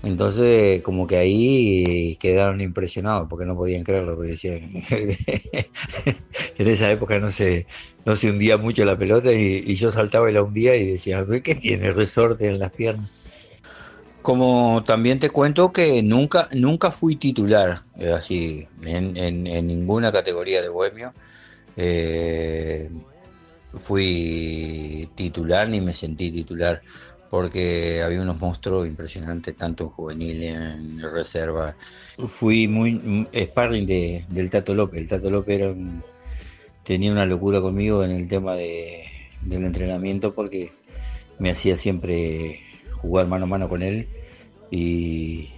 Entonces, 0.01 0.81
como 0.81 1.05
que 1.05 1.17
ahí 1.17 2.17
quedaron 2.19 2.59
impresionados 2.59 3.27
porque 3.29 3.45
no 3.45 3.55
podían 3.55 3.83
creerlo, 3.83 4.15
porque 4.15 4.31
decían, 4.31 4.61
en 6.57 6.67
esa 6.67 6.89
época 6.89 7.19
no 7.19 7.29
se, 7.29 7.67
no 8.05 8.15
se 8.15 8.31
hundía 8.31 8.57
mucho 8.57 8.83
la 8.85 8.97
pelota 8.97 9.31
y, 9.31 9.63
y 9.67 9.75
yo 9.75 9.91
saltaba 9.91 10.31
y 10.31 10.33
la 10.33 10.41
hundía 10.41 10.75
y 10.75 10.93
decía, 10.93 11.23
¿qué 11.43 11.53
tiene 11.53 11.91
resorte 11.91 12.47
en 12.47 12.57
las 12.59 12.71
piernas? 12.71 13.18
Como 14.29 14.83
también 14.83 15.17
te 15.17 15.31
cuento 15.31 15.73
que 15.73 16.03
nunca, 16.03 16.49
nunca 16.51 16.91
fui 16.91 17.15
titular, 17.15 17.81
eh, 17.97 18.11
así, 18.11 18.67
en, 18.85 19.43
ninguna 19.65 20.11
categoría 20.11 20.61
de 20.61 20.69
bohemio. 20.69 21.13
Eh, 21.75 22.91
fui 23.73 25.09
titular 25.15 25.67
ni 25.67 25.81
me 25.81 25.95
sentí 25.95 26.29
titular 26.29 26.83
porque 27.31 28.03
había 28.03 28.21
unos 28.21 28.39
monstruos 28.39 28.85
impresionantes 28.85 29.55
tanto 29.57 29.85
en 29.85 29.89
juvenil 29.89 30.43
en 30.43 31.01
reserva. 31.11 31.75
Fui 32.27 32.67
muy 32.67 33.27
sparring 33.33 33.87
de, 33.87 34.25
del 34.29 34.51
Tato 34.51 34.75
López. 34.75 35.01
El 35.01 35.07
Tato 35.07 35.31
López 35.31 35.57
era 35.57 35.71
un- 35.71 36.03
tenía 36.83 37.11
una 37.11 37.25
locura 37.25 37.61
conmigo 37.61 38.03
en 38.03 38.11
el 38.11 38.29
tema 38.29 38.53
de, 38.53 39.05
del 39.41 39.65
entrenamiento 39.65 40.35
porque 40.35 40.71
me 41.39 41.49
hacía 41.49 41.77
siempre 41.77 42.61
jugar 42.91 43.25
mano 43.25 43.45
a 43.45 43.47
mano 43.47 43.67
con 43.67 43.81
él 43.81 44.07
y, 44.71 45.49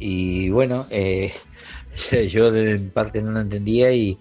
y 0.00 0.50
bueno, 0.50 0.86
eh, 0.90 1.32
yo 2.28 2.54
en 2.54 2.90
parte 2.90 3.22
no 3.22 3.30
lo 3.32 3.40
entendía 3.40 3.92
y, 3.92 4.18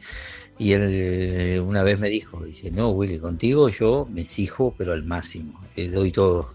y 0.58 0.74
él 0.74 0.88
eh, 0.90 1.60
una 1.60 1.84
vez 1.84 2.00
me 2.00 2.10
dijo, 2.10 2.44
dice, 2.44 2.72
no 2.72 2.90
Willy, 2.90 3.20
contigo 3.20 3.70
yo 3.70 4.08
me 4.12 4.22
exijo 4.22 4.74
pero 4.78 4.94
al 4.94 5.04
máximo, 5.04 5.60
eh, 5.76 5.90
doy 5.90 6.12
todo. 6.12 6.54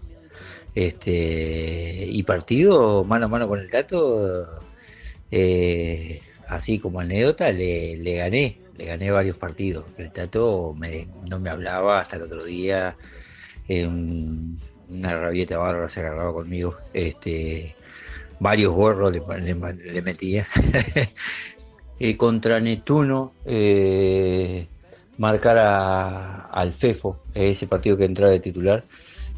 Este, 0.75 2.07
y 2.09 2.23
partido 2.23 3.03
mano 3.03 3.25
a 3.25 3.29
mano 3.29 3.47
con 3.47 3.59
el 3.59 3.69
Tato, 3.69 4.47
eh, 5.31 6.21
así 6.49 6.79
como 6.79 6.99
anécdota, 6.99 7.51
le, 7.51 7.97
le 7.97 8.15
gané, 8.15 8.57
le 8.77 8.85
gané 8.85 9.11
varios 9.11 9.37
partidos. 9.37 9.85
El 9.97 10.11
Tato 10.11 10.75
me- 10.77 11.07
no 11.29 11.39
me 11.39 11.49
hablaba 11.49 11.99
hasta 11.99 12.15
el 12.17 12.23
otro 12.23 12.43
día, 12.43 12.97
eh, 13.67 13.87
una 14.93 15.17
rabieta 15.17 15.57
bárbara 15.57 15.89
se 15.89 16.01
agarraba 16.01 16.33
conmigo, 16.33 16.77
este, 16.93 17.75
varios 18.39 18.73
gorros 18.73 19.11
le, 19.13 20.01
metía. 20.01 20.47
Eh, 21.99 22.17
contra 22.17 22.59
Neptuno, 22.59 23.33
eh, 23.45 24.67
marcar 25.19 25.57
a- 25.59 26.47
al 26.47 26.73
Fefo, 26.73 27.19
ese 27.33 27.67
partido 27.67 27.95
que 27.95 28.05
entraba 28.05 28.31
de 28.31 28.39
titular. 28.39 28.83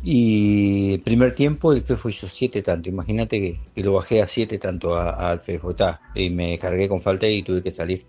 Y 0.03 0.97
primer 0.99 1.35
tiempo 1.35 1.73
el 1.73 1.81
Fefo 1.81 2.09
hizo 2.09 2.27
siete 2.27 2.61
tanto. 2.61 2.89
Imagínate 2.89 3.59
que, 3.73 3.83
lo 3.83 3.93
bajé 3.93 4.21
a 4.21 4.27
siete 4.27 4.57
tanto 4.57 4.95
al 4.97 5.41
Fefo. 5.41 5.71
Está, 5.71 6.01
y 6.15 6.29
me 6.29 6.57
cargué 6.57 6.87
con 6.87 7.01
falta 7.01 7.27
y 7.27 7.43
tuve 7.43 7.61
que 7.61 7.71
salir. 7.71 8.05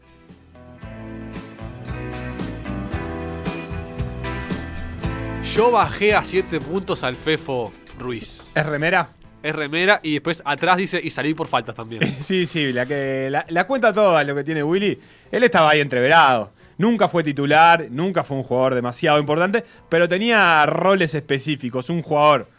Yo 5.56 5.70
bajé 5.70 6.14
a 6.14 6.22
7 6.22 6.60
puntos 6.60 7.02
al 7.02 7.16
Fefo 7.16 7.72
Ruiz. 7.98 8.42
¿Es 8.54 8.66
remera? 8.66 9.08
Es 9.42 9.56
remera 9.56 10.00
y 10.02 10.12
después 10.12 10.42
atrás 10.44 10.76
dice 10.76 11.00
y 11.02 11.08
salí 11.08 11.32
por 11.32 11.46
faltas 11.46 11.74
también. 11.74 12.02
Sí, 12.20 12.46
sí, 12.46 12.74
la, 12.74 12.84
que, 12.84 13.28
la, 13.30 13.46
la 13.48 13.66
cuenta 13.66 13.90
toda 13.90 14.22
lo 14.24 14.34
que 14.34 14.44
tiene 14.44 14.62
Willy. 14.62 15.00
Él 15.32 15.44
estaba 15.44 15.70
ahí 15.70 15.80
entreverado. 15.80 16.52
Nunca 16.76 17.08
fue 17.08 17.24
titular, 17.24 17.86
nunca 17.90 18.22
fue 18.22 18.36
un 18.36 18.42
jugador 18.42 18.74
demasiado 18.74 19.18
importante, 19.18 19.64
pero 19.88 20.06
tenía 20.06 20.66
roles 20.66 21.14
específicos. 21.14 21.88
Un 21.88 22.02
jugador 22.02 22.50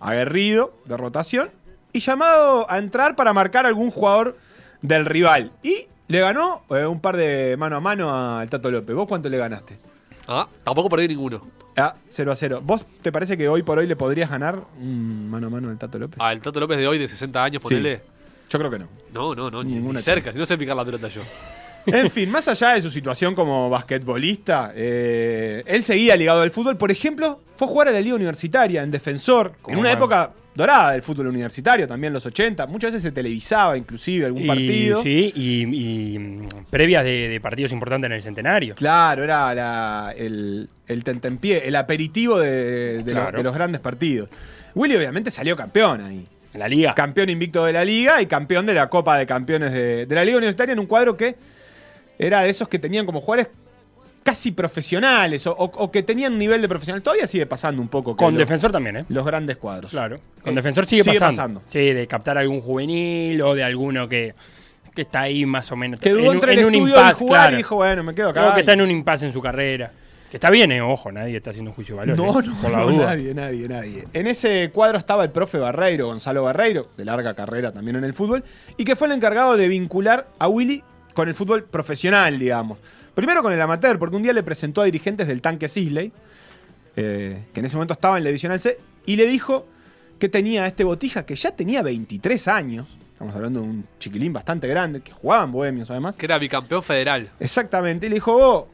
aguerrido, 0.00 0.72
de 0.86 0.96
rotación, 0.96 1.50
y 1.92 2.00
llamado 2.00 2.70
a 2.70 2.78
entrar 2.78 3.14
para 3.14 3.34
marcar 3.34 3.66
a 3.66 3.68
algún 3.68 3.90
jugador 3.90 4.38
del 4.80 5.04
rival. 5.04 5.52
Y 5.62 5.86
le 6.06 6.20
ganó 6.20 6.62
eh, 6.70 6.86
un 6.86 7.02
par 7.02 7.18
de 7.18 7.58
mano 7.58 7.76
a 7.76 7.80
mano 7.80 8.38
al 8.38 8.48
Tato 8.48 8.70
López. 8.70 8.96
¿Vos 8.96 9.06
cuánto 9.06 9.28
le 9.28 9.36
ganaste? 9.36 9.78
Ah, 10.28 10.46
tampoco 10.62 10.88
perdí 10.88 11.08
ninguno. 11.08 11.46
Ah, 11.76 11.94
0 12.10 12.32
a 12.32 12.36
0. 12.36 12.60
¿Vos 12.62 12.84
te 13.02 13.10
parece 13.10 13.36
que 13.38 13.48
hoy 13.48 13.62
por 13.62 13.78
hoy 13.78 13.86
le 13.86 13.96
podrías 13.96 14.28
ganar 14.30 14.62
un 14.78 15.30
mano 15.30 15.46
a 15.46 15.50
mano 15.50 15.70
al 15.70 15.78
Tato 15.78 15.98
López? 15.98 16.20
Al 16.20 16.40
Tato 16.40 16.60
López 16.60 16.76
de 16.78 16.86
hoy, 16.86 16.98
de 16.98 17.08
60 17.08 17.42
años, 17.42 17.62
Sí. 17.64 17.68
ponele. 17.74 18.02
Yo 18.50 18.58
creo 18.58 18.70
que 18.70 18.78
no. 18.78 18.88
No, 19.12 19.34
no, 19.34 19.50
no, 19.50 19.62
ni, 19.62 19.74
Ninguna 19.74 19.98
ni 20.00 20.02
cerca. 20.02 20.20
chance. 20.26 20.32
Si 20.32 20.38
no 20.38 20.46
sé 20.46 20.58
picar 20.58 20.76
la 20.76 20.84
pelota 20.84 21.08
yo. 21.08 21.22
En 21.92 22.10
fin, 22.10 22.30
más 22.30 22.48
allá 22.48 22.70
de 22.74 22.82
su 22.82 22.90
situación 22.90 23.34
como 23.34 23.68
basquetbolista, 23.70 24.72
eh, 24.74 25.62
él 25.66 25.82
seguía 25.82 26.16
ligado 26.16 26.42
al 26.42 26.50
fútbol. 26.50 26.76
Por 26.76 26.90
ejemplo, 26.90 27.40
fue 27.54 27.66
a 27.66 27.70
jugar 27.70 27.88
a 27.88 27.92
la 27.92 28.00
Liga 28.00 28.14
Universitaria 28.16 28.82
en 28.82 28.90
Defensor, 28.90 29.52
en 29.66 29.78
una 29.78 29.92
época 29.92 30.32
dorada 30.54 30.90
del 30.92 31.02
fútbol 31.02 31.28
universitario, 31.28 31.86
también 31.86 32.12
los 32.12 32.26
80. 32.26 32.66
Muchas 32.66 32.90
veces 32.92 33.02
se 33.04 33.12
televisaba 33.12 33.76
inclusive 33.78 34.26
algún 34.26 34.42
Y, 34.42 34.46
partido. 34.48 35.02
Sí, 35.02 35.32
y, 35.36 36.14
y, 36.14 36.18
mm, 36.18 36.48
previas 36.68 37.04
de, 37.04 37.28
de 37.28 37.40
partidos 37.40 37.70
importantes 37.72 38.06
en 38.08 38.12
el 38.12 38.22
centenario. 38.22 38.74
Claro, 38.74 39.22
era 39.22 39.54
la- 39.54 40.12
el, 40.16 40.68
el 40.88 41.04
tentempié, 41.04 41.68
el 41.68 41.76
aperitivo 41.76 42.38
de, 42.40 43.04
de 43.04 43.12
los, 43.14 43.22
Claro. 43.22 43.38
de 43.38 43.44
los 43.44 43.54
grandes 43.54 43.80
partidos. 43.80 44.28
Willy 44.74 44.96
obviamente 44.96 45.30
salió 45.30 45.56
campeón 45.56 46.00
ahí. 46.00 46.26
En 46.52 46.60
la 46.60 46.66
liga. 46.68 46.94
campeón 46.94 47.28
invicto 47.28 47.64
de 47.64 47.72
la 47.74 47.84
liga 47.84 48.20
y 48.22 48.26
campeón 48.26 48.64
de 48.66 48.74
la 48.74 48.88
Copa 48.88 49.16
de 49.18 49.26
Campeones 49.26 49.70
de, 49.70 50.06
de 50.06 50.14
la 50.14 50.24
Liga 50.24 50.38
Universitaria 50.38 50.72
en 50.72 50.78
un 50.80 50.86
cuadro 50.86 51.16
que 51.16 51.36
era 52.18 52.42
de 52.42 52.50
esos 52.50 52.68
que 52.68 52.78
tenían 52.78 53.06
como 53.06 53.20
jugadores 53.20 53.48
casi 54.22 54.52
profesionales 54.52 55.46
o, 55.46 55.52
o- 55.52 55.64
o 55.84 55.90
que 55.90 56.02
tenían 56.02 56.34
un 56.34 56.38
nivel 56.38 56.60
de 56.60 56.68
profesional. 56.68 57.00
Todavía 57.02 57.26
sigue 57.26 57.46
pasando 57.46 57.80
un 57.80 57.88
poco 57.88 58.14
Con 58.16 58.34
los, 58.34 58.38
defensor 58.40 58.70
también, 58.70 58.96
¿eh? 58.98 59.04
los 59.08 59.24
grandes 59.24 59.56
cuadros. 59.56 59.90
Claro. 59.90 60.20
Con 60.42 60.52
Eh, 60.52 60.56
defensor 60.56 60.84
sigue, 60.86 61.02
sigue 61.02 61.18
pasando. 61.18 61.60
pasando. 61.60 61.62
Sí, 61.68 61.92
de 61.92 62.06
captar 62.06 62.36
algún 62.36 62.60
juvenil 62.60 63.40
o 63.42 63.54
de 63.54 63.64
alguno 63.64 64.06
que, 64.08 64.34
que 64.94 65.02
está 65.02 65.22
ahí 65.22 65.46
más 65.46 65.70
o 65.72 65.76
menos. 65.76 65.98
Que 66.00 66.10
dudó 66.10 66.24
en, 66.24 66.28
un- 66.28 66.34
entre 66.34 66.52
el 66.52 66.58
en 66.58 66.64
un 66.66 66.74
estudio 66.74 66.94
de 66.94 67.00
impasse, 67.00 67.18
jugar 67.24 67.40
claro. 67.40 67.54
y 67.54 67.56
dijo, 67.56 67.74
bueno, 67.76 68.02
me 68.04 68.14
quedo 68.14 68.28
acá. 68.30 68.42
Como 68.42 68.54
que 68.54 68.60
está 68.60 68.72
en 68.74 68.82
un 68.82 68.90
impasse 68.90 69.24
en 69.26 69.32
su 69.32 69.40
carrera. 69.40 69.92
Que 70.30 70.36
está 70.36 70.50
bien, 70.50 70.70
eh, 70.72 70.82
ojo, 70.82 71.10
nadie 71.10 71.38
está 71.38 71.48
haciendo 71.50 71.70
un 71.70 71.74
juicio 71.74 71.94
de 71.94 72.00
valor. 72.00 72.18
No, 72.18 72.38
eh, 72.40 72.44
no, 72.48 72.60
por 72.60 72.70
la 72.70 72.78
no, 72.80 72.90
duda. 72.90 73.06
nadie, 73.06 73.32
nadie, 73.32 73.66
nadie. 73.66 74.04
En 74.12 74.26
ese 74.26 74.68
cuadro 74.74 74.98
estaba 74.98 75.24
el 75.24 75.30
profe 75.30 75.56
Barreiro, 75.56 76.08
Gonzalo 76.08 76.42
Barreiro, 76.42 76.90
de 76.98 77.04
larga 77.06 77.32
carrera 77.32 77.72
también 77.72 77.96
en 77.96 78.04
el 78.04 78.12
fútbol, 78.12 78.44
y 78.76 78.84
que 78.84 78.94
fue 78.94 79.06
el 79.06 79.14
encargado 79.14 79.56
de 79.56 79.68
vincular 79.68 80.28
a 80.38 80.48
Willy 80.48 80.84
con 81.18 81.28
el 81.28 81.34
fútbol 81.34 81.64
profesional, 81.64 82.38
digamos. 82.38 82.78
Primero 83.12 83.42
con 83.42 83.52
el 83.52 83.60
amateur, 83.60 83.98
porque 83.98 84.14
un 84.14 84.22
día 84.22 84.32
le 84.32 84.44
presentó 84.44 84.82
a 84.82 84.84
dirigentes 84.84 85.26
del 85.26 85.42
tanque 85.42 85.68
Sisley, 85.68 86.12
eh, 86.94 87.46
que 87.52 87.58
en 87.58 87.66
ese 87.66 87.74
momento 87.74 87.94
estaba 87.94 88.18
en 88.18 88.22
la 88.22 88.28
Divisional 88.28 88.60
C, 88.60 88.78
y 89.04 89.16
le 89.16 89.26
dijo 89.26 89.66
que 90.20 90.28
tenía 90.28 90.64
este 90.68 90.84
Botija, 90.84 91.26
que 91.26 91.34
ya 91.34 91.50
tenía 91.50 91.82
23 91.82 92.46
años, 92.46 92.96
estamos 93.14 93.34
hablando 93.34 93.62
de 93.62 93.66
un 93.66 93.84
chiquilín 93.98 94.32
bastante 94.32 94.68
grande, 94.68 95.00
que 95.00 95.10
jugaba 95.10 95.42
en 95.42 95.50
Bohemios 95.50 95.90
además, 95.90 96.14
Que 96.14 96.26
era 96.26 96.38
bicampeón 96.38 96.84
federal. 96.84 97.32
Exactamente. 97.40 98.06
Y 98.06 98.10
le 98.10 98.14
dijo, 98.14 98.34
vos, 98.34 98.66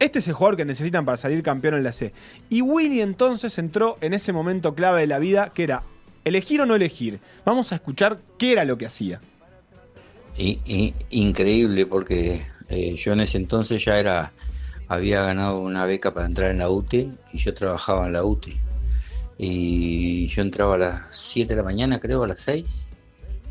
este 0.00 0.18
es 0.18 0.26
el 0.26 0.34
jugador 0.34 0.56
que 0.56 0.64
necesitan 0.64 1.04
para 1.04 1.16
salir 1.16 1.44
campeón 1.44 1.74
en 1.74 1.84
la 1.84 1.92
C. 1.92 2.12
Y 2.50 2.62
Willy 2.62 3.02
entonces 3.02 3.56
entró 3.56 3.98
en 4.00 4.14
ese 4.14 4.32
momento 4.32 4.74
clave 4.74 5.02
de 5.02 5.06
la 5.06 5.20
vida, 5.20 5.52
que 5.54 5.62
era 5.62 5.84
elegir 6.24 6.60
o 6.60 6.66
no 6.66 6.74
elegir. 6.74 7.20
Vamos 7.44 7.70
a 7.70 7.76
escuchar 7.76 8.18
qué 8.36 8.50
era 8.50 8.64
lo 8.64 8.76
que 8.76 8.86
hacía. 8.86 9.20
Increíble 10.36 11.86
porque 11.86 12.42
eh, 12.68 12.94
yo 12.96 13.12
en 13.12 13.20
ese 13.20 13.38
entonces 13.38 13.84
ya 13.84 13.98
era 13.98 14.32
había 14.88 15.22
ganado 15.22 15.58
una 15.60 15.86
beca 15.86 16.12
para 16.12 16.26
entrar 16.26 16.50
en 16.50 16.58
la 16.58 16.68
UTE 16.68 17.08
y 17.32 17.38
yo 17.38 17.54
trabajaba 17.54 18.06
en 18.06 18.12
la 18.14 18.24
UTE 18.24 18.56
y 19.38 20.26
yo 20.28 20.42
entraba 20.42 20.74
a 20.74 20.78
las 20.78 21.02
7 21.14 21.54
de 21.54 21.60
la 21.62 21.64
mañana 21.64 21.98
creo 22.00 22.22
a 22.22 22.28
las 22.28 22.40
6 22.40 22.92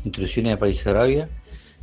instrucciones 0.04 0.52
de 0.52 0.56
París 0.56 0.86
Arabia. 0.86 1.28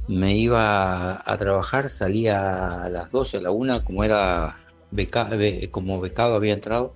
Me 0.08 0.36
iba 0.36 1.22
a, 1.24 1.38
trabajar 1.38 1.90
salía 1.90 2.86
a 2.86 2.90
las 2.90 3.12
12 3.12 3.38
a 3.38 3.42
la 3.42 3.52
1 3.52 3.84
como 3.86 4.04
era 4.04 4.58
beca, 4.92 5.26
be- 5.26 5.70
como 5.70 6.02
becado 6.02 6.36
había 6.36 6.54
entrado. 6.54 6.96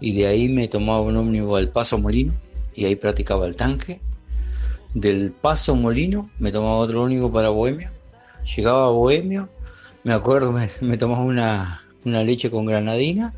Y 0.00 0.14
de 0.14 0.26
ahí 0.26 0.48
me 0.48 0.66
tomaba 0.66 1.00
un 1.02 1.16
ómnibus 1.16 1.58
al 1.58 1.68
Paso 1.68 1.98
Molino 1.98 2.32
y 2.74 2.86
ahí 2.86 2.96
practicaba 2.96 3.46
el 3.46 3.54
tanque 3.54 4.00
del 4.94 5.32
Paso 5.32 5.74
Molino, 5.74 6.30
me 6.38 6.52
tomaba 6.52 6.76
otro 6.76 7.02
único 7.02 7.32
para 7.32 7.48
Bohemio. 7.48 7.90
Llegaba 8.56 8.86
a 8.86 8.90
Bohemio, 8.90 9.48
me 10.04 10.12
acuerdo, 10.12 10.52
me, 10.52 10.68
me 10.80 10.96
tomaba 10.96 11.22
una, 11.24 11.82
una 12.04 12.22
leche 12.22 12.50
con 12.50 12.66
granadina. 12.66 13.34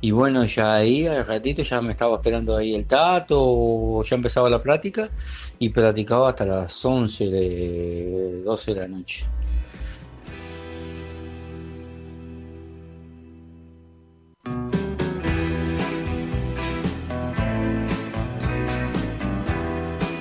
Y 0.00 0.10
bueno, 0.10 0.44
ya 0.44 0.74
ahí 0.74 1.06
al 1.06 1.24
ratito 1.26 1.62
ya 1.62 1.80
me 1.80 1.92
estaba 1.92 2.16
esperando 2.16 2.56
ahí 2.56 2.74
el 2.74 2.86
tato, 2.86 4.02
ya 4.02 4.16
empezaba 4.16 4.50
la 4.50 4.62
práctica 4.62 5.08
y 5.58 5.70
practicaba 5.70 6.30
hasta 6.30 6.44
las 6.44 6.84
11 6.84 7.30
de 7.30 8.42
12 8.44 8.74
de 8.74 8.80
la 8.80 8.88
noche. 8.88 9.24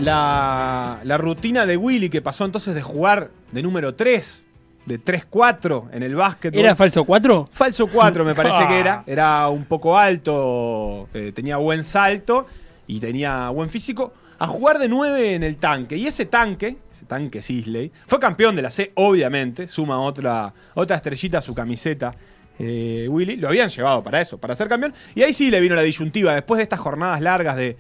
La, 0.06 1.00
la 1.04 1.18
rutina 1.18 1.66
de 1.66 1.78
Willy, 1.78 2.10
que 2.10 2.22
pasó 2.22 2.46
entonces 2.46 2.76
de 2.76 2.82
jugar 2.82 3.32
de 3.52 3.64
número 3.64 3.96
3 3.96 4.46
de 4.86 5.04
3-4 5.04 5.90
en 5.92 6.04
el 6.04 6.16
básquetbol. 6.16 6.60
¿Era 6.60 6.76
falso 6.76 7.04
4? 7.04 7.50
Falso 7.52 7.88
4 7.88 8.24
me 8.24 8.36
parece 8.36 8.68
que 8.68 8.80
era. 8.80 9.04
Era 9.08 9.50
un 9.50 9.66
poco 9.66 9.98
alto, 9.98 11.10
eh, 11.14 11.32
tenía 11.34 11.58
buen 11.58 11.84
salto 11.84 12.46
y 12.88 13.00
tenía 13.00 13.50
buen 13.50 13.70
físico. 13.70 14.14
A 14.38 14.48
jugar 14.48 14.80
de 14.80 14.90
9 14.90 15.36
en 15.36 15.44
el 15.44 15.58
tanque. 15.58 15.96
Y 15.98 16.08
ese 16.08 16.26
tanque, 16.26 16.78
ese 16.92 17.06
tanque 17.06 17.42
Sisley, 17.42 17.92
fue 18.06 18.20
campeón 18.20 18.56
de 18.56 18.62
la 18.62 18.70
C, 18.70 18.92
obviamente. 18.96 19.68
Suma 19.68 20.00
otra, 20.02 20.54
otra 20.76 20.98
estrellita 20.98 21.40
a 21.40 21.42
su 21.42 21.56
camiseta. 21.56 22.14
eh, 22.60 23.08
Willy, 23.10 23.38
lo 23.38 23.48
habían 23.48 23.70
llevado 23.70 24.04
para 24.04 24.22
eso, 24.22 24.38
para 24.38 24.56
ser 24.56 24.68
campeón. 24.68 24.94
Y 25.16 25.24
ahí 25.24 25.34
sí 25.34 25.50
le 25.50 25.62
vino 25.62 25.74
la 25.74 25.82
disyuntiva. 25.82 26.34
Después 26.34 26.58
de 26.58 26.64
estas 26.64 26.80
jornadas 26.80 27.22
largas 27.22 27.56
de, 27.56 27.78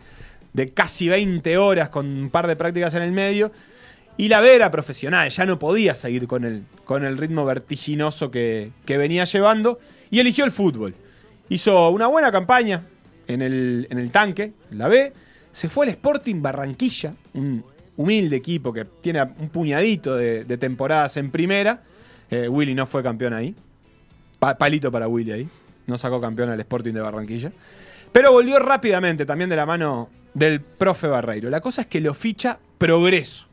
de 0.55 0.69
casi 0.71 1.09
20 1.09 1.57
horas 1.57 1.89
con 1.89 2.05
un 2.07 2.29
par 2.29 2.47
de 2.47 2.55
prácticas 2.55 2.93
en 2.93 3.03
el 3.03 3.12
medio. 3.12 3.51
Y 4.17 4.29
la 4.29 4.39
vera 4.39 4.71
profesional, 4.71 5.29
ya 5.29 5.45
no 5.45 5.59
podía 5.59 5.93
seguir 5.93 6.25
con 6.27 6.45
el, 6.45 6.63
con 6.85 7.03
el 7.03 7.17
ritmo 7.17 7.43
vertiginoso 7.43 8.31
que, 8.31 8.71
que 8.85 8.97
venía 8.97 9.25
llevando 9.25 9.77
y 10.09 10.19
eligió 10.21 10.45
el 10.45 10.51
fútbol. 10.51 10.95
Hizo 11.50 11.89
una 11.89 12.07
buena 12.07 12.31
campaña 12.31 12.85
en 13.27 13.41
el, 13.41 13.88
en 13.89 14.00
el 14.00 14.12
tanque, 14.12 14.53
en 14.71 14.77
la 14.77 14.88
B. 14.88 15.12
Se 15.51 15.67
fue 15.67 15.85
al 15.85 15.89
Sporting 15.91 16.41
Barranquilla, 16.41 17.13
un 17.33 17.65
humilde 17.97 18.38
equipo 18.38 18.71
que 18.71 18.85
tiene 18.85 19.21
un 19.21 19.50
puñadito 19.50 20.15
de, 20.15 20.45
temporadas 20.57 21.17
en 21.17 21.29
primera. 21.29 21.81
Eh, 22.31 22.47
Willy 22.47 22.74
no 22.74 22.85
fue 22.85 23.03
campeón 23.03 23.33
ahí. 23.33 23.53
Pa- 24.39 24.57
palito 24.57 24.89
para 24.91 25.09
Willy 25.09 25.31
ahí. 25.33 25.50
No 25.88 25.97
sacó 25.97 26.21
campeón 26.21 26.50
al 26.50 26.59
Sporting 26.62 26.93
de 26.93 27.01
Barranquilla. 27.01 27.51
Pero 28.13 28.31
volvió 28.31 28.59
rápidamente 28.59 29.25
también 29.25 29.50
de 29.50 29.57
la 29.57 29.65
mano 29.65 30.09
del 30.35 30.61
profe 30.61 31.07
Barreiro. 31.07 31.49
La 31.49 31.61
cosa 31.61 31.81
es 31.81 31.87
que 31.87 31.99
lo 31.99 32.13
ficha 32.13 32.59
Progreso. 32.77 33.47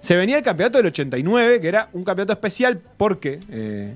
Se 0.00 0.16
venía 0.16 0.38
el 0.38 0.42
campeonato 0.42 0.78
del 0.78 0.86
89, 0.88 1.60
que 1.60 1.68
era 1.68 1.90
un 1.92 2.02
campeonato 2.02 2.32
especial 2.32 2.80
porque 2.96 3.38
eh, 3.50 3.94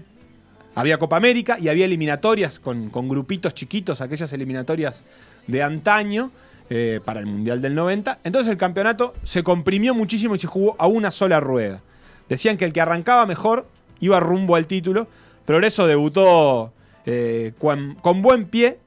había 0.75 0.99
Copa 0.99 1.17
América 1.17 1.59
y 1.59 1.69
había 1.69 1.87
eliminatorias 1.87 2.61
con, 2.61 2.91
grupitos 2.91 3.55
chiquitos, 3.55 4.01
aquellas 4.01 4.33
eliminatorias 4.33 5.05
de 5.47 5.63
antaño 5.63 6.31
eh, 6.69 7.01
para 7.05 7.21
el 7.21 7.27
Mundial 7.27 7.63
del 7.63 7.75
90. 7.75 8.19
Entonces 8.25 8.51
el 8.51 8.59
campeonato 8.59 9.15
se 9.23 9.43
comprimió 9.43 9.95
muchísimo 9.95 10.35
y 10.35 10.39
se 10.39 10.47
jugó 10.47 10.77
a 10.79 10.87
una 10.87 11.11
sola 11.11 11.41
rueda. 11.41 11.81
Decían 12.29 12.57
que 12.57 12.65
el 12.65 12.73
que 12.73 12.81
arrancaba 12.81 13.25
mejor 13.25 13.67
iba 14.01 14.21
rumbo 14.21 14.57
al 14.57 14.67
título. 14.67 15.09
Progreso 15.47 15.87
debutó 15.87 16.73
eh, 17.07 17.53
con 17.59 18.23
buen 18.23 18.47
pie, 18.47 18.79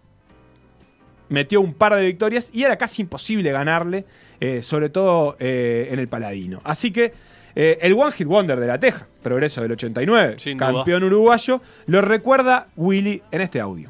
metió 1.30 1.62
un 1.62 1.74
par 1.74 1.96
de 1.96 2.04
victorias 2.04 2.50
y 2.54 2.64
era 2.64 2.78
casi 2.78 3.02
imposible 3.02 3.52
ganarle, 3.52 4.06
eh, 4.40 4.62
sobre 4.62 4.90
todo 4.90 5.36
eh, 5.40 5.90
en 5.92 6.00
el 6.00 6.08
Paladino. 6.08 6.62
Así 6.64 6.92
que 6.92 7.14
eh, 7.56 7.78
el 7.82 7.94
One 7.94 8.12
Hit 8.12 8.28
Wonder 8.28 8.60
de 8.60 8.68
la 8.68 8.80
Teja, 8.80 9.08
progreso 9.24 9.62
del 9.62 9.72
89, 9.72 10.36
Sin 10.38 10.58
duda. 10.58 10.74
campeón 10.74 11.04
uruguayo, 11.04 11.62
lo 11.88 12.02
recuerda 12.02 12.68
Willy 12.76 13.22
en 13.32 13.42
este 13.42 13.60
audio. 13.60 13.90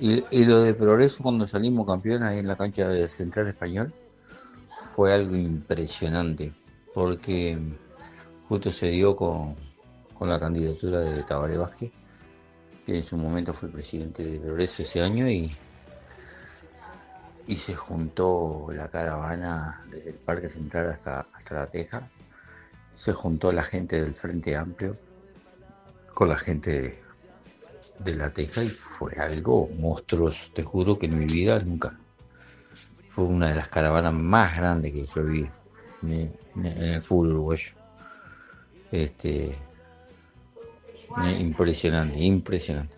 Y, 0.00 0.24
y 0.30 0.44
lo 0.44 0.62
de 0.62 0.74
Progreso 0.74 1.22
cuando 1.22 1.46
salimos 1.46 1.86
campeón 1.86 2.22
ahí 2.22 2.38
en 2.38 2.48
la 2.48 2.56
cancha 2.56 2.88
del 2.88 3.08
Central 3.08 3.48
Español 3.48 3.92
fue 4.94 5.12
algo 5.12 5.36
impresionante, 5.36 6.52
porque 6.94 7.58
justo 8.48 8.70
se 8.70 8.88
dio 8.88 9.14
con, 9.14 9.54
con 10.14 10.28
la 10.28 10.40
candidatura 10.40 11.00
de 11.00 11.22
Tabaré 11.22 11.58
Vázquez, 11.58 11.92
que 12.84 12.96
en 12.96 13.04
su 13.04 13.16
momento 13.16 13.52
fue 13.52 13.68
presidente 13.68 14.24
de 14.24 14.40
Progreso 14.40 14.82
ese 14.82 15.00
año, 15.00 15.28
y, 15.28 15.52
y 17.50 17.56
se 17.56 17.74
juntó 17.74 18.68
la 18.72 18.88
caravana 18.88 19.82
desde 19.90 20.10
el 20.10 20.16
Parque 20.18 20.48
Central 20.48 20.88
hasta, 20.88 21.26
hasta 21.32 21.54
la 21.56 21.66
Teja, 21.66 22.08
se 22.94 23.12
juntó 23.12 23.50
la 23.50 23.64
gente 23.64 24.00
del 24.00 24.14
Frente 24.14 24.56
Amplio 24.56 24.94
con 26.14 26.28
la 26.28 26.36
gente 26.36 27.02
de, 27.98 28.14
la 28.14 28.30
Teja 28.30 28.62
y 28.62 28.68
fue 28.68 29.14
algo 29.18 29.68
monstruoso. 29.80 30.46
Te 30.54 30.62
juro 30.62 30.96
que 30.96 31.06
en 31.06 31.18
mi 31.18 31.24
vida 31.24 31.58
nunca. 31.58 31.98
Fue 33.08 33.24
una 33.24 33.48
de 33.48 33.56
las 33.56 33.68
caravanas 33.68 34.14
más 34.14 34.56
grandes 34.56 34.92
que 34.92 35.06
yo 35.06 35.24
vi 35.24 35.50
en, 36.04 36.32
en 36.54 36.66
el 36.66 37.02
fútbol 37.02 37.32
uruguayo. 37.32 37.72
Este, 38.92 39.58
impresionante, 41.36 42.16
impresionante. 42.16 42.96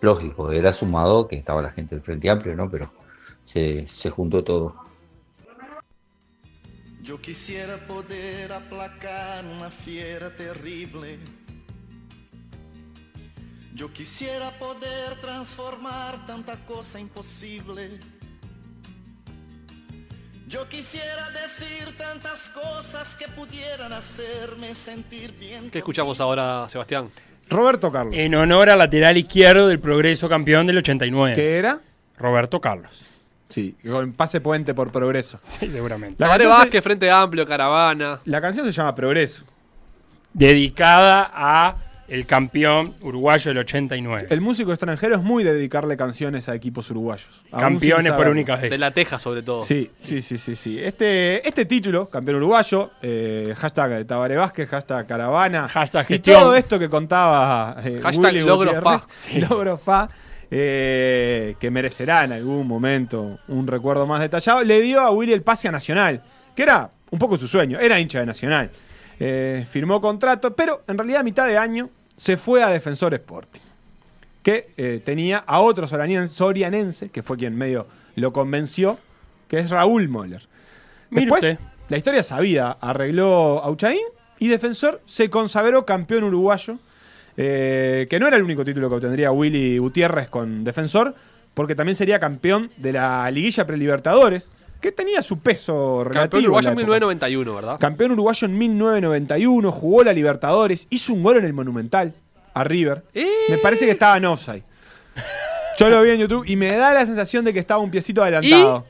Lógico, 0.00 0.52
era 0.52 0.72
sumado 0.72 1.28
que 1.28 1.36
estaba 1.36 1.60
la 1.60 1.70
gente 1.70 1.96
del 1.96 2.02
Frente 2.02 2.30
Amplio, 2.30 2.56
¿no? 2.56 2.70
Pero 2.70 3.03
se, 3.44 3.86
se 3.86 4.10
juntó 4.10 4.42
todo. 4.42 4.84
Yo 7.02 7.20
quisiera 7.20 7.76
poder 7.86 8.52
aplacar 8.52 9.44
una 9.44 9.70
fiera 9.70 10.34
terrible. 10.34 11.18
Yo 13.74 13.92
quisiera 13.92 14.58
poder 14.58 15.20
transformar 15.20 16.24
tanta 16.26 16.56
cosa 16.64 16.98
imposible. 16.98 17.98
Yo 20.48 20.68
quisiera 20.68 21.30
decir 21.30 21.96
tantas 21.98 22.48
cosas 22.50 23.16
que 23.16 23.26
pudieran 23.28 23.92
hacerme 23.92 24.72
sentir 24.72 25.32
bien. 25.32 25.70
¿Qué 25.70 25.78
escuchamos 25.78 26.20
ahora, 26.20 26.68
Sebastián? 26.68 27.10
Roberto 27.48 27.90
Carlos. 27.90 28.14
En 28.16 28.34
honor 28.34 28.70
al 28.70 28.78
lateral 28.78 29.16
izquierdo 29.16 29.66
del 29.68 29.80
Progreso 29.80 30.28
campeón 30.28 30.66
del 30.66 30.78
89. 30.78 31.34
¿Qué 31.34 31.58
era? 31.58 31.80
Roberto 32.16 32.60
Carlos. 32.60 33.13
Sí, 33.48 33.76
con 33.88 34.12
pase 34.12 34.40
puente 34.40 34.74
por 34.74 34.90
progreso. 34.90 35.38
Sí, 35.44 35.68
seguramente. 35.70 36.24
La 36.24 36.36
se- 36.38 36.46
Vázquez, 36.46 36.82
Frente 36.82 37.10
Amplio, 37.10 37.46
Caravana. 37.46 38.20
La 38.24 38.40
canción 38.40 38.66
se 38.66 38.72
llama 38.72 38.94
Progreso. 38.94 39.44
Dedicada 40.32 41.30
a 41.32 41.76
el 42.06 42.26
campeón 42.26 42.94
uruguayo 43.00 43.50
del 43.50 43.58
89. 43.58 44.26
El 44.28 44.40
músico 44.42 44.72
extranjero 44.72 45.16
es 45.16 45.22
muy 45.22 45.42
de 45.42 45.54
dedicarle 45.54 45.96
canciones 45.96 46.48
a 46.48 46.54
equipos 46.54 46.90
uruguayos. 46.90 47.44
Campeones 47.50 48.12
por 48.12 48.28
única 48.28 48.56
vez. 48.56 48.70
De 48.70 48.76
la 48.78 48.90
Teja, 48.90 49.18
sobre 49.18 49.42
todo. 49.42 49.62
Sí, 49.62 49.90
sí, 49.94 50.20
sí, 50.20 50.36
sí, 50.36 50.54
sí. 50.54 50.78
Este, 50.82 51.46
este 51.48 51.64
título, 51.64 52.08
campeón 52.10 52.36
uruguayo, 52.38 52.90
eh, 53.00 53.54
hashtag 53.56 54.04
Tabaré 54.06 54.36
Vázquez, 54.36 54.68
hashtag 54.68 55.06
Caravana, 55.06 55.66
Hashtag 55.68 56.04
y 56.10 56.14
gestión. 56.14 56.40
todo 56.40 56.54
esto 56.56 56.78
que 56.78 56.88
contaba 56.90 57.76
eh, 57.84 58.00
Hashtag 58.02 58.32
Willy 58.34 58.44
logro 58.44 58.82
fa. 58.82 59.00
logro 59.48 59.78
fa, 59.78 60.08
eh, 60.50 61.56
que 61.58 61.70
merecerá 61.70 62.24
en 62.24 62.32
algún 62.32 62.66
momento 62.66 63.38
un 63.48 63.66
recuerdo 63.66 64.06
más 64.06 64.20
detallado, 64.20 64.62
le 64.62 64.80
dio 64.80 65.00
a 65.00 65.10
Willy 65.10 65.32
el 65.32 65.42
pase 65.42 65.68
a 65.68 65.72
Nacional, 65.72 66.22
que 66.54 66.62
era 66.62 66.90
un 67.10 67.18
poco 67.18 67.36
su 67.36 67.48
sueño, 67.48 67.78
era 67.78 67.98
hincha 67.98 68.20
de 68.20 68.26
Nacional. 68.26 68.70
Eh, 69.20 69.64
firmó 69.68 70.00
contrato, 70.00 70.54
pero 70.54 70.82
en 70.88 70.98
realidad 70.98 71.20
a 71.20 71.24
mitad 71.24 71.46
de 71.46 71.56
año 71.56 71.90
se 72.16 72.36
fue 72.36 72.62
a 72.62 72.68
Defensor 72.68 73.14
Sporting 73.14 73.60
que 74.44 74.68
eh, 74.76 75.00
tenía 75.02 75.38
a 75.38 75.60
otro 75.60 75.88
sorianense, 75.88 77.08
que 77.08 77.22
fue 77.22 77.38
quien 77.38 77.56
medio 77.56 77.86
lo 78.14 78.32
convenció, 78.32 78.98
que 79.48 79.58
es 79.58 79.70
Raúl 79.70 80.08
Moller. 80.08 80.46
Después, 81.10 81.58
la 81.88 81.96
historia 81.96 82.22
sabida, 82.22 82.76
arregló 82.78 83.62
Auchaín 83.64 84.04
y 84.38 84.48
Defensor 84.48 85.00
se 85.06 85.30
consagró 85.30 85.86
campeón 85.86 86.24
uruguayo, 86.24 86.78
eh, 87.36 88.06
que 88.08 88.18
no 88.18 88.26
era 88.26 88.36
el 88.36 88.42
único 88.42 88.64
título 88.64 88.88
que 88.88 88.96
obtendría 88.96 89.32
Willy 89.32 89.78
Gutiérrez 89.78 90.28
con 90.28 90.64
Defensor, 90.64 91.14
porque 91.54 91.74
también 91.74 91.96
sería 91.96 92.18
campeón 92.18 92.70
de 92.76 92.92
la 92.92 93.30
liguilla 93.30 93.66
prelibertadores, 93.66 94.50
que 94.80 94.92
tenía 94.92 95.22
su 95.22 95.38
peso 95.38 96.04
relativo. 96.04 96.22
Campeón 96.22 96.44
uruguayo 96.44 96.68
en 96.68 96.72
época. 96.72 96.84
1991, 96.84 97.54
¿verdad? 97.54 97.78
Campeón 97.80 98.12
uruguayo 98.12 98.46
en 98.46 98.58
1991, 98.58 99.72
jugó 99.72 100.04
la 100.04 100.12
Libertadores, 100.12 100.86
hizo 100.90 101.12
un 101.12 101.22
gol 101.22 101.38
en 101.38 101.44
el 101.44 101.52
Monumental 101.52 102.14
a 102.52 102.64
River. 102.64 103.02
¡Eh! 103.14 103.26
Me 103.48 103.58
parece 103.58 103.86
que 103.86 103.92
estaba 103.92 104.16
en 104.16 104.26
offside. 104.26 104.62
Yo 105.78 105.88
lo 105.88 106.02
vi 106.02 106.10
en 106.10 106.20
YouTube 106.20 106.44
y 106.46 106.56
me 106.56 106.76
da 106.76 106.94
la 106.94 107.04
sensación 107.06 107.44
de 107.44 107.52
que 107.52 107.58
estaba 107.58 107.80
un 107.80 107.90
piecito 107.90 108.22
adelantado. 108.22 108.84